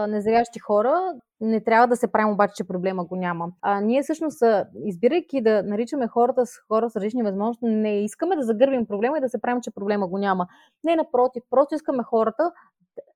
Незрящи 0.08 0.60
хора 0.60 1.14
не 1.42 1.64
трябва 1.64 1.88
да 1.88 1.96
се 1.96 2.12
правим 2.12 2.34
обаче, 2.34 2.54
че 2.56 2.68
проблема 2.68 3.06
го 3.06 3.16
няма. 3.16 3.52
А 3.62 3.82
ние 3.82 4.04
всъщност, 4.04 4.44
избирайки 4.86 5.42
да 5.42 5.64
наричаме 5.64 6.08
хората 6.08 6.46
с 6.46 6.52
хора 6.68 6.90
с 6.90 6.96
различни 6.96 7.24
възможности, 7.24 7.66
не 7.66 8.04
искаме 8.04 8.36
да 8.36 8.44
загърбим 8.44 8.86
проблема 8.86 9.18
и 9.18 9.22
да 9.22 9.30
се 9.30 9.42
правим, 9.42 9.62
че 9.62 9.72
проблема 9.72 10.08
го 10.08 10.18
няма. 10.18 10.48
Не, 10.84 10.96
напротив, 10.96 11.44
просто 11.50 11.76
искаме 11.76 12.04
хората 12.04 12.52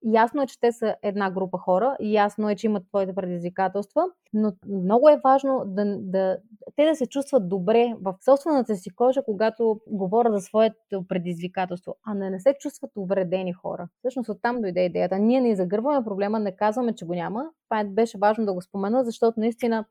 Ясно 0.03 0.41
е, 0.41 0.47
че 0.47 0.59
те 0.59 0.71
са 0.71 0.95
една 1.01 1.31
група 1.31 1.57
хора, 1.57 1.97
ясно 1.99 2.49
е, 2.49 2.55
че 2.55 2.67
имат 2.67 2.87
твоите 2.87 3.15
предизвикателства, 3.15 4.05
но 4.33 4.53
много 4.67 5.09
е 5.09 5.21
важно 5.23 5.63
да, 5.65 5.97
да, 5.99 6.37
те 6.75 6.85
да 6.85 6.95
се 6.95 7.05
чувстват 7.05 7.49
добре 7.49 7.93
в 8.01 8.15
собствената 8.25 8.75
си 8.75 8.89
кожа, 8.89 9.23
когато 9.23 9.79
говорят 9.87 10.33
за 10.33 10.39
своето 10.39 11.07
предизвикателство, 11.07 11.95
а 12.05 12.13
не, 12.13 12.29
не 12.29 12.39
се 12.39 12.55
чувстват 12.59 12.91
увредени 12.95 13.53
хора. 13.53 13.87
Всъщност 13.99 14.29
оттам 14.29 14.61
дойде 14.61 14.85
идеята. 14.85 15.19
Ние 15.19 15.41
не 15.41 15.55
загърваме 15.55 16.05
проблема, 16.05 16.39
не 16.39 16.55
казваме, 16.55 16.95
че 16.95 17.05
го 17.05 17.13
няма. 17.13 17.49
Това 17.69 17.79
е, 17.79 17.85
беше 17.85 18.17
важно 18.17 18.45
да 18.45 18.53
го 18.53 18.61
спомена, 18.61 19.03
защото 19.03 19.39
наистина 19.39 19.85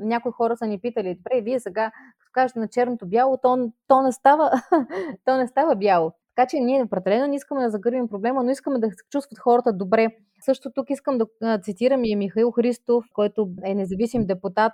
някои 0.00 0.32
хора 0.32 0.56
са 0.56 0.66
ни 0.66 0.80
питали, 0.80 1.14
добре, 1.14 1.40
вие 1.42 1.60
сега, 1.60 1.90
като 2.18 2.30
кажете 2.32 2.58
на 2.58 2.68
черното 2.68 3.06
бяло, 3.06 3.38
то, 3.42 3.72
то, 3.88 4.02
не 4.02 4.12
става, 4.12 4.50
то 5.24 5.36
не 5.36 5.46
става 5.46 5.76
бяло. 5.76 6.12
Така 6.36 6.48
че 6.48 6.60
ние 6.60 6.82
определено 6.82 7.26
не 7.26 7.36
искаме 7.36 7.62
да 7.62 7.70
загърбим 7.70 8.08
проблема, 8.08 8.42
но 8.42 8.50
искаме 8.50 8.78
да 8.78 8.90
се 8.90 8.96
чувстват 9.10 9.38
хората 9.38 9.72
добре. 9.72 10.08
Също 10.40 10.70
тук 10.74 10.90
искам 10.90 11.18
да 11.18 11.58
цитирам 11.58 12.04
и 12.04 12.16
Михаил 12.16 12.50
Христов, 12.50 13.04
който 13.12 13.48
е 13.64 13.74
независим 13.74 14.26
депутат 14.26 14.72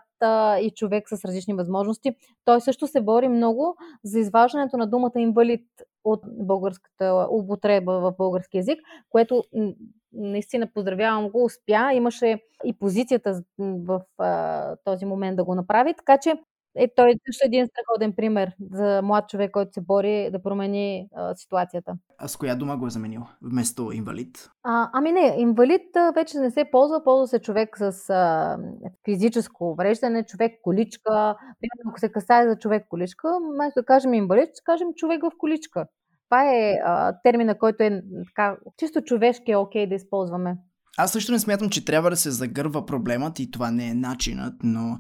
и 0.61 0.73
човек 0.77 1.09
с 1.09 1.25
различни 1.25 1.55
възможности. 1.55 2.17
Той 2.45 2.61
също 2.61 2.87
се 2.87 3.01
бори 3.01 3.29
много 3.29 3.77
за 4.05 4.19
изваждането 4.19 4.77
на 4.77 4.87
думата 4.87 5.13
инвалид 5.17 5.67
от 6.05 6.21
българската 6.27 7.27
употреба 7.31 8.01
в 8.01 8.13
български 8.19 8.57
язик, 8.57 8.79
което 9.11 9.45
наистина 10.13 10.69
поздравявам 10.75 11.31
го, 11.31 11.45
успя. 11.45 11.91
Имаше 11.95 12.41
и 12.65 12.79
позицията 12.79 13.43
в 13.59 14.01
а, 14.19 14.77
този 14.85 15.05
момент 15.05 15.37
да 15.37 15.45
го 15.45 15.55
направи. 15.55 15.95
Така 15.95 16.19
че 16.19 16.35
е, 16.75 16.89
той 16.97 17.15
също 17.27 17.45
е 17.45 17.47
един 17.47 17.67
страхотен 17.67 18.13
пример 18.13 18.53
за 18.73 19.01
млад 19.03 19.29
човек, 19.29 19.51
който 19.51 19.73
се 19.73 19.81
бори 19.81 20.31
да 20.33 20.43
промени 20.43 21.09
а, 21.17 21.35
ситуацията. 21.35 21.93
А 22.19 22.29
с 22.29 22.37
коя 22.37 22.55
дума 22.55 22.77
го 22.77 22.87
е 22.87 22.91
заменил 22.91 23.23
вместо 23.43 23.93
инвалид? 23.93 24.51
А, 24.63 24.91
ами 24.93 25.13
не, 25.13 25.35
инвалид 25.39 25.97
а, 25.97 26.11
вече 26.11 26.39
не 26.39 26.51
се 26.51 26.65
ползва, 26.73 27.05
ползва 27.05 27.29
се 27.29 27.39
човек 27.39 27.77
с 27.79 28.11
а, 28.11 28.59
физическо 29.05 29.71
увреждане, 29.71 30.27
човек 30.27 30.53
количка. 30.63 31.37
Примерно, 31.61 31.91
ако 31.91 32.01
се 32.01 32.13
касае 32.13 32.49
за 32.49 32.59
човек 32.59 32.87
количка, 32.89 33.29
вместо 33.55 33.81
да 33.81 33.85
кажем 33.85 34.15
инвалид, 34.15 34.49
ще 34.55 34.65
кажем 34.65 34.89
човек 34.97 35.23
в 35.23 35.39
количка. 35.39 35.87
Това 36.29 36.55
е 36.55 36.79
а, 36.85 37.15
термина, 37.23 37.59
който 37.59 37.83
е 37.83 38.03
така, 38.27 38.57
чисто 38.77 39.01
човешки 39.01 39.51
е 39.51 39.57
окей 39.57 39.87
да 39.87 39.95
използваме. 39.95 40.57
Аз 40.99 41.13
също 41.13 41.33
не 41.33 41.39
смятам, 41.39 41.71
че 41.71 41.85
трябва 41.85 42.11
да 42.11 42.17
се 42.17 42.31
загърва 42.31 42.87
проблемът 42.87 43.39
и 43.39 43.51
това 43.51 43.71
не 43.71 43.89
е 43.89 43.95
начинът, 43.95 44.55
но 44.63 44.99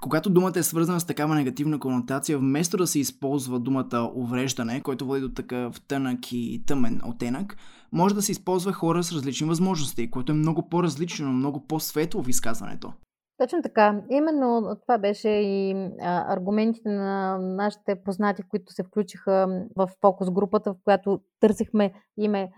когато 0.00 0.30
думата 0.30 0.52
е 0.56 0.62
свързана 0.62 1.00
с 1.00 1.06
такава 1.06 1.34
негативна 1.34 1.78
конотация, 1.78 2.38
вместо 2.38 2.76
да 2.76 2.86
се 2.86 2.98
използва 2.98 3.60
думата 3.60 4.10
увреждане, 4.14 4.82
който 4.82 5.06
води 5.06 5.20
до 5.20 5.28
такъв 5.28 5.80
тънък 5.80 6.32
и 6.32 6.62
тъмен 6.66 7.00
оттенък, 7.04 7.56
може 7.92 8.14
да 8.14 8.22
се 8.22 8.32
използва 8.32 8.72
хора 8.72 9.02
с 9.02 9.12
различни 9.12 9.46
възможности, 9.46 10.10
което 10.10 10.32
е 10.32 10.34
много 10.34 10.68
по-различно, 10.68 11.32
много 11.32 11.66
по-светло 11.66 12.22
в 12.22 12.28
изказването. 12.28 12.92
Точно 13.38 13.62
така. 13.62 14.02
Именно 14.10 14.76
това 14.82 14.98
беше 14.98 15.28
и 15.28 15.72
а, 16.00 16.32
аргументите 16.32 16.88
на 16.88 17.38
нашите 17.38 18.02
познати, 18.04 18.42
които 18.42 18.72
се 18.72 18.82
включиха 18.82 19.66
в 19.76 19.90
фокус 20.00 20.30
групата, 20.30 20.72
в 20.72 20.76
която 20.84 21.20
търсихме 21.40 21.92
име, 22.18 22.50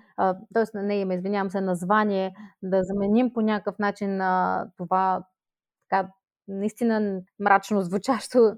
т.е. 0.55 0.79
не 0.79 1.01
име, 1.01 1.15
извинявам 1.15 1.51
се, 1.51 1.61
название, 1.61 2.35
да 2.63 2.81
заменим 2.83 3.33
по 3.33 3.41
някакъв 3.41 3.79
начин 3.79 4.17
на 4.17 4.65
това 4.77 5.25
така, 5.91 6.09
наистина 6.49 7.23
мрачно 7.41 7.83
звучащо 7.83 8.55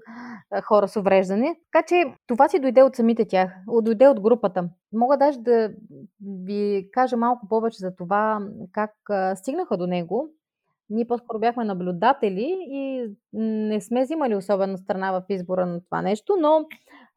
хора 0.63 0.87
с 0.87 0.95
увреждане. 0.95 1.55
Така 1.71 1.85
че 1.87 2.03
това 2.27 2.49
си 2.49 2.59
дойде 2.59 2.83
от 2.83 2.95
самите 2.95 3.25
тях, 3.27 3.51
дойде 3.81 4.07
от 4.07 4.21
групата. 4.21 4.69
Мога 4.93 5.17
даже 5.17 5.39
да 5.39 5.71
ви 6.45 6.89
кажа 6.91 7.17
малко 7.17 7.47
повече 7.47 7.77
за 7.77 7.95
това 7.95 8.39
как 8.71 8.91
стигнаха 9.35 9.77
до 9.77 9.87
него. 9.87 10.29
Ние 10.89 11.07
по-скоро 11.07 11.39
бяхме 11.39 11.65
наблюдатели 11.65 12.57
и 12.59 13.11
не 13.33 13.81
сме 13.81 14.03
взимали 14.03 14.35
особена 14.35 14.77
страна 14.77 15.11
в 15.11 15.23
избора 15.29 15.65
на 15.65 15.83
това 15.83 16.01
нещо, 16.01 16.35
но 16.39 16.65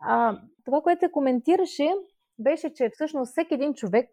а, 0.01 0.39
това, 0.65 0.81
което 0.81 1.01
се 1.01 1.11
коментираше, 1.13 1.89
беше, 2.39 2.75
че 2.75 2.91
всъщност 2.95 3.31
всеки 3.31 3.55
един 3.55 3.75
човек 3.75 4.09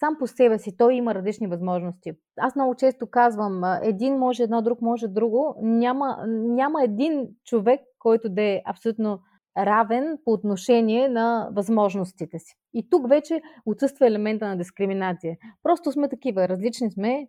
сам 0.00 0.16
по 0.18 0.26
себе 0.26 0.58
си 0.58 0.76
той 0.76 0.94
има 0.94 1.14
различни 1.14 1.46
възможности. 1.46 2.12
Аз 2.40 2.56
много 2.56 2.74
често 2.74 3.06
казвам, 3.10 3.62
един 3.82 4.16
може 4.16 4.42
едно, 4.42 4.62
друг 4.62 4.82
може 4.82 5.08
друго. 5.08 5.54
Няма, 5.62 6.18
няма 6.28 6.84
един 6.84 7.28
човек, 7.44 7.80
който 7.98 8.28
да 8.28 8.42
е 8.42 8.60
абсолютно 8.66 9.18
равен 9.58 10.18
по 10.24 10.32
отношение 10.32 11.08
на 11.08 11.48
възможностите 11.52 12.38
си. 12.38 12.54
И 12.74 12.90
тук 12.90 13.08
вече 13.08 13.40
отсъства 13.66 14.06
елемента 14.06 14.48
на 14.48 14.56
дискриминация. 14.56 15.36
Просто 15.62 15.92
сме 15.92 16.08
такива, 16.08 16.48
различни 16.48 16.90
сме, 16.90 17.26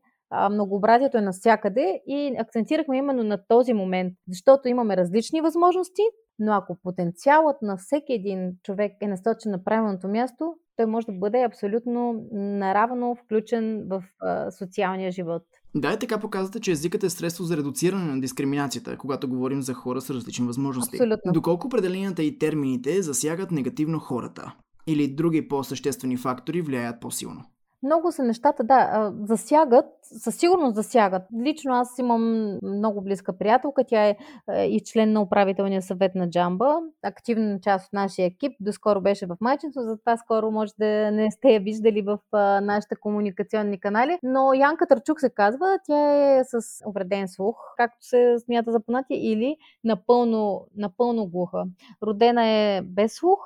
многообразието 0.51 1.17
е 1.17 1.21
навсякъде 1.21 2.01
и 2.07 2.35
акцентирахме 2.39 2.97
именно 2.97 3.23
на 3.23 3.37
този 3.47 3.73
момент, 3.73 4.13
защото 4.27 4.67
имаме 4.67 4.97
различни 4.97 5.41
възможности, 5.41 6.01
но 6.39 6.53
ако 6.53 6.77
потенциалът 6.83 7.61
на 7.61 7.77
всеки 7.77 8.13
един 8.13 8.51
човек 8.63 8.91
е 9.01 9.07
насочен 9.07 9.51
на 9.51 9.63
правилното 9.63 10.07
място, 10.07 10.55
той 10.79 10.85
може 10.85 11.05
да 11.05 11.11
бъде 11.11 11.43
абсолютно 11.43 12.27
наравно 12.31 13.15
включен 13.15 13.87
в 13.87 14.03
а, 14.21 14.51
социалния 14.51 15.11
живот. 15.11 15.43
Да, 15.75 15.93
и 15.93 15.99
така 15.99 16.19
показвате, 16.19 16.59
че 16.59 16.71
езикът 16.71 17.03
е 17.03 17.09
средство 17.09 17.43
за 17.43 17.57
редуциране 17.57 18.11
на 18.13 18.21
дискриминацията, 18.21 18.97
когато 18.97 19.29
говорим 19.29 19.61
за 19.61 19.73
хора 19.73 20.01
с 20.01 20.09
различни 20.09 20.47
възможности. 20.47 20.95
Абсолютно. 20.95 21.31
Доколко 21.31 21.67
определенията 21.67 22.23
и 22.23 22.37
термините 22.37 23.01
засягат 23.01 23.51
негативно 23.51 23.99
хората? 23.99 24.55
Или 24.87 25.07
други 25.07 25.47
по-съществени 25.47 26.17
фактори 26.17 26.61
влияят 26.61 27.01
по-силно? 27.01 27.43
Много 27.83 28.11
са 28.11 28.23
нещата, 28.23 28.63
да, 28.63 29.11
засягат, 29.23 29.85
със 30.01 30.35
сигурност 30.35 30.75
засягат. 30.75 31.21
Лично 31.45 31.73
аз 31.73 31.97
имам 31.99 32.53
много 32.63 33.01
близка 33.01 33.37
приятелка, 33.37 33.83
тя 33.87 34.07
е, 34.07 34.17
е 34.51 34.65
и 34.65 34.83
член 34.83 35.13
на 35.13 35.21
управителния 35.21 35.81
съвет 35.81 36.15
на 36.15 36.29
Джамба, 36.29 36.79
активна 37.03 37.59
част 37.61 37.87
от 37.87 37.93
нашия 37.93 38.25
екип, 38.25 38.53
доскоро 38.59 39.01
беше 39.01 39.25
в 39.25 39.37
майчинство, 39.41 39.81
затова 39.81 40.17
скоро 40.17 40.51
може 40.51 40.71
да 40.79 41.11
не 41.11 41.31
сте 41.31 41.49
я 41.49 41.59
виждали 41.59 42.01
в 42.01 42.19
нашите 42.61 42.95
комуникационни 42.95 43.79
канали. 43.79 44.19
Но 44.23 44.53
Янка 44.53 44.87
Търчук 44.87 45.19
се 45.19 45.29
казва, 45.29 45.79
тя 45.85 46.37
е 46.37 46.43
с 46.43 46.61
увреден 46.87 47.27
слух, 47.27 47.55
както 47.77 47.97
се 48.01 48.35
смята 48.45 48.71
за 48.71 48.79
понятие, 48.79 49.17
или 49.17 49.57
напълно, 49.83 50.67
напълно 50.75 51.27
глуха. 51.27 51.63
Родена 52.03 52.47
е 52.47 52.81
без 52.81 53.15
слух 53.15 53.39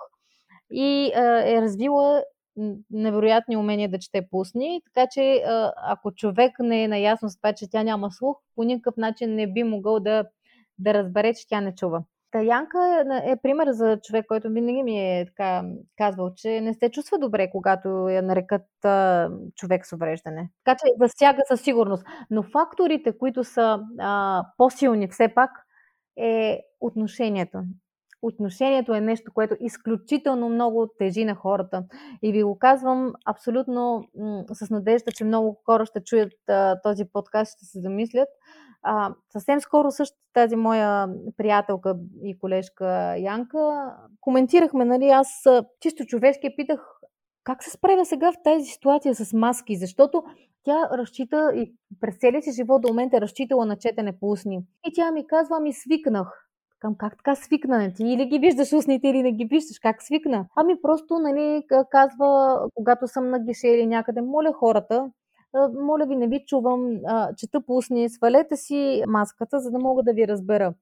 и 0.72 1.12
е 1.46 1.62
развила 1.62 2.24
невероятни 2.92 3.58
умения 3.58 3.90
да 3.90 4.00
чете 4.00 4.28
пусни, 4.32 4.82
така 4.86 5.08
че 5.12 5.44
ако 5.76 6.12
човек 6.12 6.52
не 6.60 6.84
е 6.84 6.88
наясно 6.88 7.30
с 7.30 7.38
това, 7.38 7.54
че 7.54 7.70
тя 7.70 7.84
няма 7.84 8.12
слух, 8.12 8.38
по 8.56 8.64
никакъв 8.64 8.98
начин 8.98 9.36
не 9.36 9.54
би 9.54 9.64
могъл 9.64 10.00
да, 10.00 10.26
да 10.80 10.94
разбере, 10.94 11.34
че 11.34 11.48
тя 11.48 11.62
не 11.62 11.76
чува. 11.76 12.04
Таянка 12.32 13.06
е, 13.26 13.36
пример 13.44 13.68
за 13.72 14.00
човек, 14.04 14.26
който 14.28 14.50
винаги 14.50 14.84
ми 14.84 15.20
е 15.20 15.26
така 15.26 15.64
казвал, 15.98 16.34
че 16.36 16.62
не 16.62 16.74
се 16.74 16.90
чувства 16.90 17.20
добре, 17.20 17.50
когато 17.52 17.88
я 17.90 18.22
нарекат 18.22 18.86
а, 18.86 19.30
човек 19.56 19.86
с 19.86 19.94
увреждане. 19.94 20.50
Така 20.64 20.78
че 20.80 21.08
засяга 21.08 21.42
със 21.48 21.62
сигурност. 21.62 22.06
Но 22.30 22.44
факторите, 22.44 23.18
които 23.18 23.44
са 23.44 23.80
а, 24.00 24.44
по-силни 24.58 25.08
все 25.08 25.28
пак, 25.36 25.52
е 26.18 26.60
отношението 26.82 27.64
отношението 28.24 28.94
е 28.94 29.02
нещо, 29.02 29.32
което 29.34 29.56
изключително 29.60 30.50
много 30.50 30.88
тежи 30.98 31.26
на 31.26 31.36
хората. 31.36 31.84
И 32.22 32.32
ви 32.32 32.44
го 32.44 32.60
казвам 32.60 33.14
абсолютно 33.26 34.04
м- 34.18 34.44
с 34.54 34.70
надежда, 34.70 35.12
че 35.12 35.24
много 35.24 35.62
хора 35.66 35.86
ще 35.86 36.04
чуят 36.04 36.34
а, 36.50 36.82
този 36.82 37.06
подкаст, 37.14 37.58
ще 37.58 37.66
се 37.66 37.80
замислят. 37.82 38.28
А, 38.84 39.14
съвсем 39.30 39.60
скоро 39.60 39.92
също 39.92 40.18
тази 40.34 40.56
моя 40.56 41.08
приятелка 41.38 41.96
и 42.24 42.38
колежка 42.38 43.16
Янка 43.18 43.94
коментирахме, 44.22 44.86
нали, 44.86 45.10
аз 45.10 45.44
чисто 45.80 46.06
човешки 46.06 46.56
питах 46.56 47.00
как 47.44 47.64
се 47.64 47.70
справя 47.70 48.06
сега 48.06 48.32
в 48.32 48.44
тази 48.44 48.66
ситуация 48.66 49.16
с 49.16 49.34
маски, 49.34 49.76
защото 49.76 50.24
тя 50.64 50.90
разчита 50.94 51.52
и 51.56 51.74
през 52.02 52.18
целия 52.18 52.42
си 52.42 52.52
живот 52.52 52.82
до 52.82 52.88
момента 52.88 53.18
е 53.18 53.22
разчитала 53.22 53.66
на 53.66 53.78
четене 53.78 54.20
по 54.20 54.32
устни. 54.32 54.60
И 54.88 54.94
тя 54.94 55.12
ми 55.12 55.28
казва, 55.28 55.60
ми 55.60 55.74
свикнах. 55.74 56.43
Към 56.84 56.96
как 56.96 57.18
така 57.18 57.36
свикна? 57.36 57.94
Ти 57.94 58.04
или 58.04 58.26
ги 58.26 58.40
виждаш 58.40 58.74
устните, 58.74 59.08
или 59.08 59.24
не 59.24 59.32
ги 59.32 59.46
виждаш. 59.46 59.80
Как 59.80 60.04
свикна? 60.04 60.46
Ами 60.56 60.82
просто, 60.82 61.20
нали, 61.20 61.64
казва, 61.92 62.60
когато 62.76 63.08
съм 63.08 63.30
на 63.30 63.40
гише 63.40 63.68
или 63.68 63.86
някъде, 63.86 64.22
моля 64.22 64.54
хората, 64.54 65.12
моля 65.82 66.06
ви, 66.06 66.16
не 66.16 66.28
ви 66.28 66.44
чувам, 66.48 67.00
чета 67.38 67.62
по 67.62 67.78
устни, 67.78 68.10
свалете 68.10 68.56
си 68.56 69.04
маската, 69.08 69.60
за 69.60 69.72
да 69.72 69.80
мога 69.80 70.04
да 70.04 70.14
ви 70.14 70.28
разбера. 70.28 70.74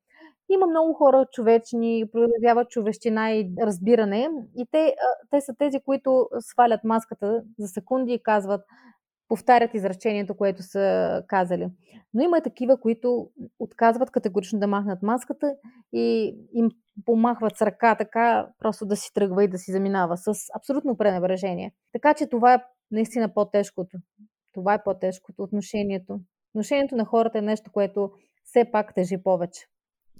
Има 0.50 0.68
много 0.68 0.94
хора 0.94 1.26
човечни, 1.32 2.06
проявяват 2.12 2.70
човещина 2.70 3.32
и 3.32 3.52
разбиране 3.62 4.30
и 4.58 4.66
те, 4.72 4.96
те 5.30 5.42
са 5.42 5.54
тези, 5.58 5.80
които 5.80 6.30
свалят 6.40 6.84
маската 6.84 7.44
за 7.60 7.68
секунди 7.68 8.14
и 8.14 8.24
казват, 8.24 8.62
повтарят 9.32 9.74
изречението, 9.74 10.36
което 10.36 10.64
са 10.64 11.24
казали. 11.28 11.68
Но 12.14 12.24
има 12.24 12.38
и 12.38 12.42
такива, 12.42 12.80
които 12.80 13.30
отказват 13.60 14.12
категорично 14.12 14.60
да 14.60 14.68
махнат 14.68 15.04
маската 15.04 15.54
и 15.94 16.36
им 16.54 16.70
помахват 17.06 17.58
с 17.58 17.62
ръка 17.62 17.96
така, 17.96 18.48
просто 18.60 18.86
да 18.86 18.96
си 18.96 19.14
тръгва 19.14 19.44
и 19.44 19.48
да 19.48 19.58
си 19.58 19.72
заминава 19.72 20.18
с 20.18 20.34
абсолютно 20.56 20.98
пренебрежение. 20.98 21.74
Така 21.94 22.14
че 22.14 22.28
това 22.28 22.54
е 22.54 22.64
наистина 22.92 23.34
по-тежкото. 23.34 23.98
Това 24.54 24.74
е 24.74 24.84
по-тежкото 24.84 25.44
отношението. 25.44 26.20
Отношението 26.54 26.96
на 26.96 27.06
хората 27.06 27.38
е 27.38 27.42
нещо, 27.42 27.72
което 27.72 28.12
все 28.44 28.66
пак 28.72 28.96
тежи 28.96 29.18
повече. 29.24 29.62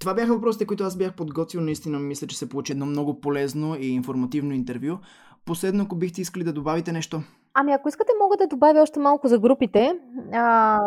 Това 0.00 0.14
бяха 0.14 0.34
въпросите, 0.34 0.66
които 0.66 0.84
аз 0.84 0.96
бях 0.96 1.16
подготвил. 1.16 1.60
Наистина 1.60 1.98
мисля, 1.98 2.26
че 2.26 2.38
се 2.38 2.48
получи 2.48 2.72
едно 2.72 2.86
много 2.86 3.20
полезно 3.20 3.76
и 3.76 3.86
информативно 3.86 4.52
интервю. 4.52 4.98
Последно, 5.44 5.84
ако 5.84 5.96
бихте 5.96 6.20
искали 6.20 6.44
да 6.44 6.52
добавите 6.52 6.92
нещо. 6.92 7.22
Ами 7.54 7.72
ако 7.72 7.88
искате, 7.88 8.12
мога 8.22 8.36
да 8.36 8.46
добавя 8.46 8.82
още 8.82 9.00
малко 9.00 9.28
за 9.28 9.38
групите, 9.38 9.92
а, 10.32 10.78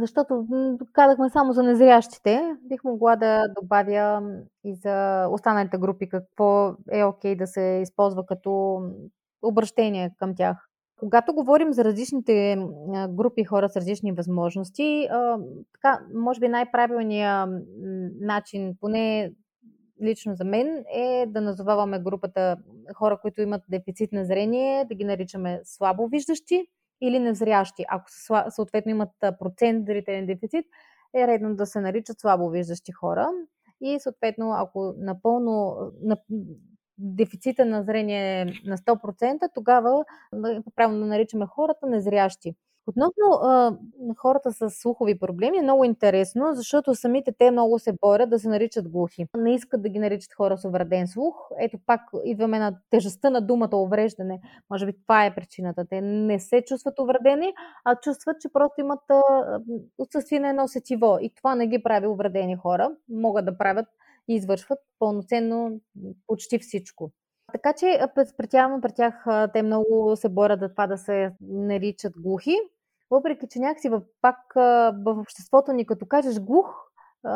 защото 0.00 0.46
казахме 0.92 1.30
само 1.30 1.52
за 1.52 1.62
незрящите. 1.62 2.56
Бих 2.68 2.84
могла 2.84 3.16
да 3.16 3.44
добавя 3.60 4.22
и 4.64 4.74
за 4.74 5.26
останалите 5.30 5.78
групи 5.78 6.08
какво 6.08 6.74
е 6.92 7.04
окей 7.04 7.36
да 7.36 7.46
се 7.46 7.80
използва 7.82 8.26
като 8.26 8.80
обращение 9.42 10.10
към 10.18 10.34
тях. 10.36 10.68
Когато 10.96 11.34
говорим 11.34 11.72
за 11.72 11.84
различните 11.84 12.66
групи 13.08 13.44
хора 13.44 13.68
с 13.68 13.76
различни 13.76 14.12
възможности, 14.12 15.08
а, 15.10 15.38
така, 15.72 16.00
може 16.14 16.40
би 16.40 16.48
най-правилният 16.48 17.50
начин, 18.20 18.74
поне 18.80 19.32
лично 20.02 20.34
за 20.34 20.44
мен, 20.44 20.84
е 20.94 21.26
да 21.28 21.40
назоваваме 21.40 21.98
групата 21.98 22.56
хора, 22.94 23.18
които 23.22 23.42
имат 23.42 23.62
дефицит 23.68 24.12
на 24.12 24.24
зрение, 24.24 24.84
да 24.84 24.94
ги 24.94 25.04
наричаме 25.04 25.60
слабо 25.64 26.08
виждащи 26.08 26.66
или 27.00 27.18
незрящи. 27.18 27.84
Ако 27.88 28.04
съответно 28.50 28.90
имат 28.90 29.10
процент 29.38 29.86
зрителен 29.86 30.26
дефицит, 30.26 30.64
е 31.14 31.26
редно 31.26 31.56
да 31.56 31.66
се 31.66 31.80
наричат 31.80 32.20
слабо 32.20 32.50
виждащи 32.50 32.92
хора. 32.92 33.28
И 33.80 34.00
съответно, 34.00 34.52
ако 34.52 34.94
напълно 34.98 35.76
на, 36.02 36.16
дефицита 36.98 37.64
на 37.64 37.82
зрение 37.82 38.40
е 38.40 38.44
на 38.44 38.76
100%, 38.76 39.48
тогава 39.54 40.04
правилно 40.76 41.06
наричаме 41.06 41.46
хората 41.46 41.86
незрящи. 41.86 42.54
Относно 42.86 43.26
а, 43.42 43.76
хората 44.16 44.52
с 44.52 44.70
слухови 44.70 45.18
проблеми 45.18 45.58
е 45.58 45.62
много 45.62 45.84
интересно, 45.84 46.54
защото 46.54 46.94
самите 46.94 47.32
те 47.38 47.50
много 47.50 47.78
се 47.78 47.92
борят 47.92 48.30
да 48.30 48.38
се 48.38 48.48
наричат 48.48 48.88
глухи. 48.88 49.26
Не 49.36 49.54
искат 49.54 49.82
да 49.82 49.88
ги 49.88 49.98
наричат 49.98 50.34
хора 50.34 50.58
с 50.58 50.64
увреден 50.64 51.06
слух. 51.08 51.34
Ето 51.60 51.78
пак 51.86 52.00
идваме 52.24 52.58
на 52.58 52.78
тежестта 52.90 53.30
на 53.30 53.40
думата 53.40 53.76
увреждане. 53.76 54.40
Може 54.70 54.86
би 54.86 54.92
това 55.02 55.24
е 55.24 55.34
причината. 55.34 55.84
Те 55.90 56.00
не 56.00 56.38
се 56.38 56.62
чувстват 56.66 56.98
увредени, 56.98 57.52
а 57.84 57.96
чувстват, 57.96 58.40
че 58.40 58.48
просто 58.52 58.80
имат 58.80 59.00
а, 59.10 59.22
отсъствие 59.98 60.40
на 60.40 60.48
едно 60.48 60.68
сетиво. 60.68 61.18
И 61.20 61.34
това 61.34 61.54
не 61.54 61.66
ги 61.66 61.82
прави 61.82 62.06
увредени 62.06 62.56
хора. 62.56 62.90
Могат 63.08 63.44
да 63.44 63.58
правят 63.58 63.86
и 64.28 64.34
извършват 64.34 64.78
пълноценно 64.98 65.80
почти 66.26 66.58
всичко. 66.58 67.10
Така 67.52 67.72
че 67.72 68.00
специално 68.34 68.80
при 68.80 68.92
тях 68.92 69.26
те 69.52 69.62
много 69.62 70.16
се 70.16 70.28
борят 70.28 70.60
за 70.60 70.68
това 70.68 70.86
да 70.86 70.98
се 70.98 71.32
наричат 71.40 72.12
глухи, 72.18 72.56
въпреки 73.12 73.46
че 73.50 73.58
някакси 73.58 73.88
в, 73.88 74.02
пак 74.20 74.36
в 75.04 75.18
обществото 75.18 75.72
ни, 75.72 75.86
като 75.86 76.06
кажеш 76.06 76.40
глух, 76.40 76.66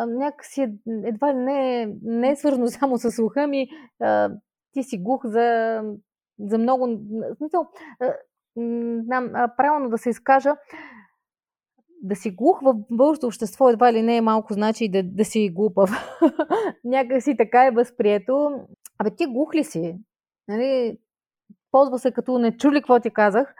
някакси 0.07 0.75
едва 1.05 1.35
ли 1.35 1.39
не, 1.39 1.87
не 2.03 2.31
е 2.31 2.37
свързано 2.37 2.67
само 2.69 2.99
с 2.99 3.11
слуха 3.11 3.47
ми, 3.47 3.69
ти 4.73 4.83
си 4.83 4.99
глух 4.99 5.27
за, 5.27 5.81
за 6.39 6.59
много... 6.59 6.99
Смисъл, 7.37 7.67
правилно 9.57 9.91
да 9.91 9.99
се 9.99 10.11
изкажа, 10.11 10.55
да 12.03 12.17
си 12.17 12.31
глух 12.31 12.61
в 12.61 12.75
българското 12.91 13.27
общество 13.27 13.71
едва 13.71 13.93
ли 13.93 14.03
не 14.03 14.17
е 14.17 14.21
малко 14.21 14.53
значи 14.53 14.89
да, 14.89 15.03
да 15.03 15.25
си 15.25 15.51
глупав. 15.55 15.91
Някак 16.85 17.23
си 17.23 17.37
така 17.37 17.67
е 17.67 17.71
възприето. 17.71 18.61
Абе, 18.99 19.11
ти 19.11 19.27
глух 19.27 19.55
ли 19.55 19.65
си? 19.65 19.99
Нали, 20.49 20.99
ползва 21.77 21.99
се 21.99 22.13
като 22.13 22.39
не 22.39 22.57
чули 22.57 22.81
какво 22.81 23.01
ти 23.01 23.11
казах, 23.11 23.55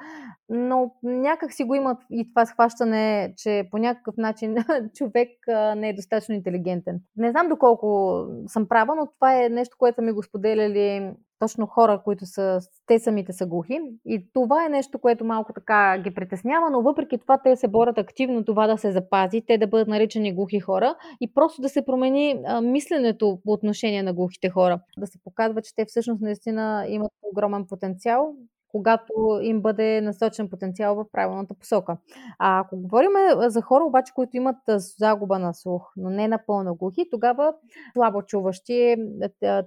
но 0.49 0.91
някак 1.03 1.53
си 1.53 1.65
го 1.65 1.75
има 1.75 1.97
и 2.11 2.29
това 2.33 2.47
схващане, 2.47 3.35
че 3.37 3.69
по 3.71 3.79
някакъв 3.79 4.15
начин 4.17 4.55
човек 4.95 5.29
не 5.77 5.89
е 5.89 5.95
достатъчно 5.95 6.35
интелигентен. 6.35 7.01
Не 7.17 7.31
знам 7.31 7.49
доколко 7.49 8.19
съм 8.47 8.69
права, 8.69 8.95
но 8.97 9.07
това 9.07 9.45
е 9.45 9.49
нещо, 9.49 9.77
което 9.79 10.03
ми 10.03 10.13
го 10.13 10.23
споделяли 10.23 11.13
точно 11.39 11.67
хора, 11.67 12.03
които 12.05 12.27
са, 12.27 12.59
те 12.87 12.99
самите 12.99 13.33
са 13.33 13.47
глухи. 13.47 13.81
И 14.07 14.27
това 14.33 14.65
е 14.67 14.69
нещо, 14.69 14.99
което 14.99 15.25
малко 15.25 15.53
така 15.53 15.99
ги 15.99 16.15
притеснява, 16.15 16.71
но 16.71 16.83
въпреки 16.83 17.19
това 17.19 17.39
те 17.39 17.57
се 17.57 17.69
борят 17.69 17.99
активно 17.99 18.45
това 18.45 18.67
да 18.67 18.79
се 18.79 18.93
запази, 18.93 19.43
те 19.47 19.59
да 19.59 19.67
бъдат 19.67 19.89
наричани 19.89 20.35
глухи 20.35 20.61
хора 20.61 20.97
и 21.21 21.35
просто 21.35 21.63
да 21.63 21.69
се 21.69 21.85
промени 21.85 22.43
а, 22.47 22.61
мисленето 22.61 23.39
по 23.45 23.53
отношение 23.53 24.03
на 24.03 24.15
глухите 24.15 24.51
хора. 24.51 24.81
Да 24.99 25.07
се 25.07 25.19
показва, 25.25 25.63
че 25.63 25.75
те 25.75 25.85
всъщност 25.85 26.23
наистина 26.23 26.85
имат 26.89 27.13
огромен 27.33 27.67
потенциал, 27.67 28.35
когато 28.69 29.41
им 29.43 29.63
бъде 29.63 30.01
насочен 30.01 30.49
потенциал 30.49 30.95
в 30.95 31.05
правилната 31.13 31.55
посока. 31.55 31.97
А 32.39 32.61
ако 32.61 32.77
говорим 32.77 33.11
за 33.39 33.63
хора 33.63 33.85
обаче, 33.85 34.13
които 34.15 34.37
имат 34.37 34.57
загуба 34.99 35.39
на 35.39 35.55
слух, 35.55 35.93
но 35.97 36.11
не 36.11 36.29
напълно 36.29 36.75
глухи, 36.75 37.05
тогава 37.11 37.55
слабо 37.93 38.23
чуващи 38.23 38.75
е 38.75 38.97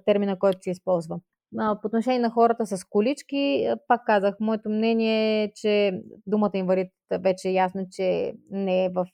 термина, 0.06 0.38
който 0.38 0.58
се 0.62 0.70
използва. 0.70 1.20
По 1.56 1.86
отношение 1.86 2.18
на 2.18 2.30
хората 2.30 2.66
с 2.66 2.84
колички, 2.84 3.68
пак 3.88 4.00
казах, 4.06 4.34
моето 4.40 4.70
мнение 4.70 5.42
е, 5.42 5.52
че 5.54 6.02
думата 6.26 6.50
инвалид 6.54 6.88
вече 7.20 7.48
е 7.48 7.52
ясно, 7.52 7.86
че 7.90 8.32
не 8.50 8.84
е 8.84 8.88
в 8.88 9.06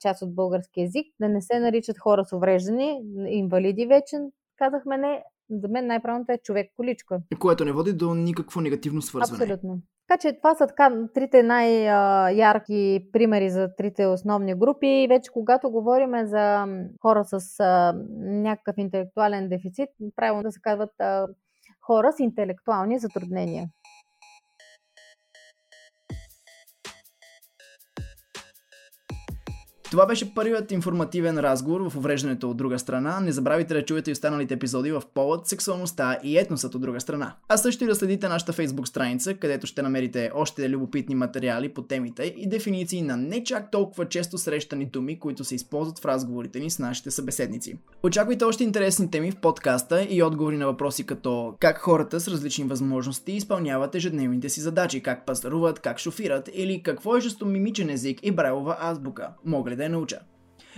част 0.00 0.22
от 0.22 0.34
български 0.34 0.80
язик. 0.80 1.06
Да 1.20 1.28
не 1.28 1.42
се 1.42 1.58
наричат 1.58 1.98
хора 1.98 2.24
с 2.24 2.32
увреждане, 2.32 3.00
инвалиди 3.28 3.86
вече, 3.86 4.16
казахме 4.56 4.98
не, 4.98 5.22
за 5.50 5.68
мен 5.68 5.86
най-правилното 5.86 6.32
е 6.32 6.38
човек-количка. 6.38 7.20
Което 7.38 7.64
не 7.64 7.72
води 7.72 7.92
до 7.92 8.14
никакво 8.14 8.60
негативно 8.60 9.02
свързване. 9.02 9.42
Абсолютно. 9.42 9.78
Така 10.08 10.20
че 10.20 10.36
това 10.36 10.54
са 10.54 10.66
така 10.66 10.90
трите 11.14 11.42
най-ярки 11.42 13.08
примери 13.12 13.50
за 13.50 13.68
трите 13.76 14.06
основни 14.06 14.54
групи. 14.54 15.06
Вече 15.08 15.30
когато 15.32 15.70
говорим 15.70 16.10
за 16.26 16.66
хора 17.02 17.24
с 17.24 17.62
някакъв 18.18 18.74
интелектуален 18.78 19.48
дефицит, 19.48 19.88
правилно 20.16 20.42
да 20.42 20.52
се 20.52 20.60
казват 20.62 20.90
хора 21.86 22.12
с 22.12 22.20
интелектуални 22.20 22.98
затруднения. 22.98 23.70
Това 29.94 30.06
беше 30.06 30.34
първият 30.34 30.72
информативен 30.72 31.38
разговор 31.38 31.90
в 31.90 31.96
увреждането 31.96 32.50
от 32.50 32.56
друга 32.56 32.78
страна. 32.78 33.20
Не 33.20 33.32
забравяйте 33.32 33.74
да 33.74 33.84
чуете 33.84 34.10
и 34.10 34.12
останалите 34.12 34.54
епизоди 34.54 34.92
в 34.92 35.02
повод, 35.14 35.48
сексуалността 35.48 36.18
и 36.22 36.38
етносът 36.38 36.74
от 36.74 36.80
друга 36.80 37.00
страна. 37.00 37.34
А 37.48 37.56
също 37.56 37.84
и 37.84 37.86
да 37.86 37.94
следите 37.94 38.28
нашата 38.28 38.52
фейсбук 38.52 38.88
страница, 38.88 39.34
където 39.34 39.66
ще 39.66 39.82
намерите 39.82 40.30
още 40.34 40.70
любопитни 40.70 41.14
материали 41.14 41.68
по 41.68 41.82
темите 41.82 42.34
и 42.36 42.48
дефиниции 42.48 43.02
на 43.02 43.16
не 43.16 43.44
чак 43.44 43.70
толкова 43.70 44.08
често 44.08 44.38
срещани 44.38 44.86
думи, 44.86 45.18
които 45.18 45.44
се 45.44 45.54
използват 45.54 45.98
в 45.98 46.04
разговорите 46.04 46.60
ни 46.60 46.70
с 46.70 46.78
нашите 46.78 47.10
събеседници. 47.10 47.78
Очаквайте 48.02 48.44
още 48.44 48.64
интересни 48.64 49.10
теми 49.10 49.30
в 49.30 49.36
подкаста 49.36 50.06
и 50.10 50.22
отговори 50.22 50.56
на 50.56 50.66
въпроси 50.66 51.06
като 51.06 51.54
как 51.60 51.78
хората 51.78 52.20
с 52.20 52.28
различни 52.28 52.64
възможности 52.64 53.32
изпълняват 53.32 53.94
ежедневните 53.94 54.48
си 54.48 54.60
задачи, 54.60 55.02
как 55.02 55.26
пазаруват, 55.26 55.80
как 55.80 55.98
шофират 55.98 56.50
или 56.54 56.82
какво 56.82 57.16
е 57.16 57.20
жестомимичен 57.20 57.90
език 57.90 58.18
и 58.22 58.30
брайлова 58.30 58.76
азбука. 58.80 59.28
Мога 59.44 59.70
ли 59.70 59.76
да 59.76 59.83
я 59.84 59.90
науча? 59.90 60.18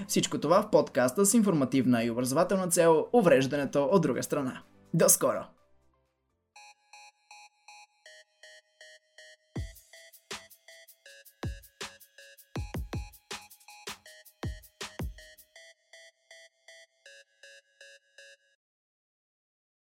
Всичко 0.08 0.40
това 0.40 0.62
в 0.62 0.70
подкаста 0.70 1.26
с 1.26 1.34
информативна 1.34 2.04
и 2.04 2.10
образователна 2.10 2.68
цел 2.68 3.06
увреждането 3.12 3.84
от 3.92 4.02
друга 4.02 4.22
страна. 4.22 4.62
До 4.94 5.08
скоро! 5.08 5.55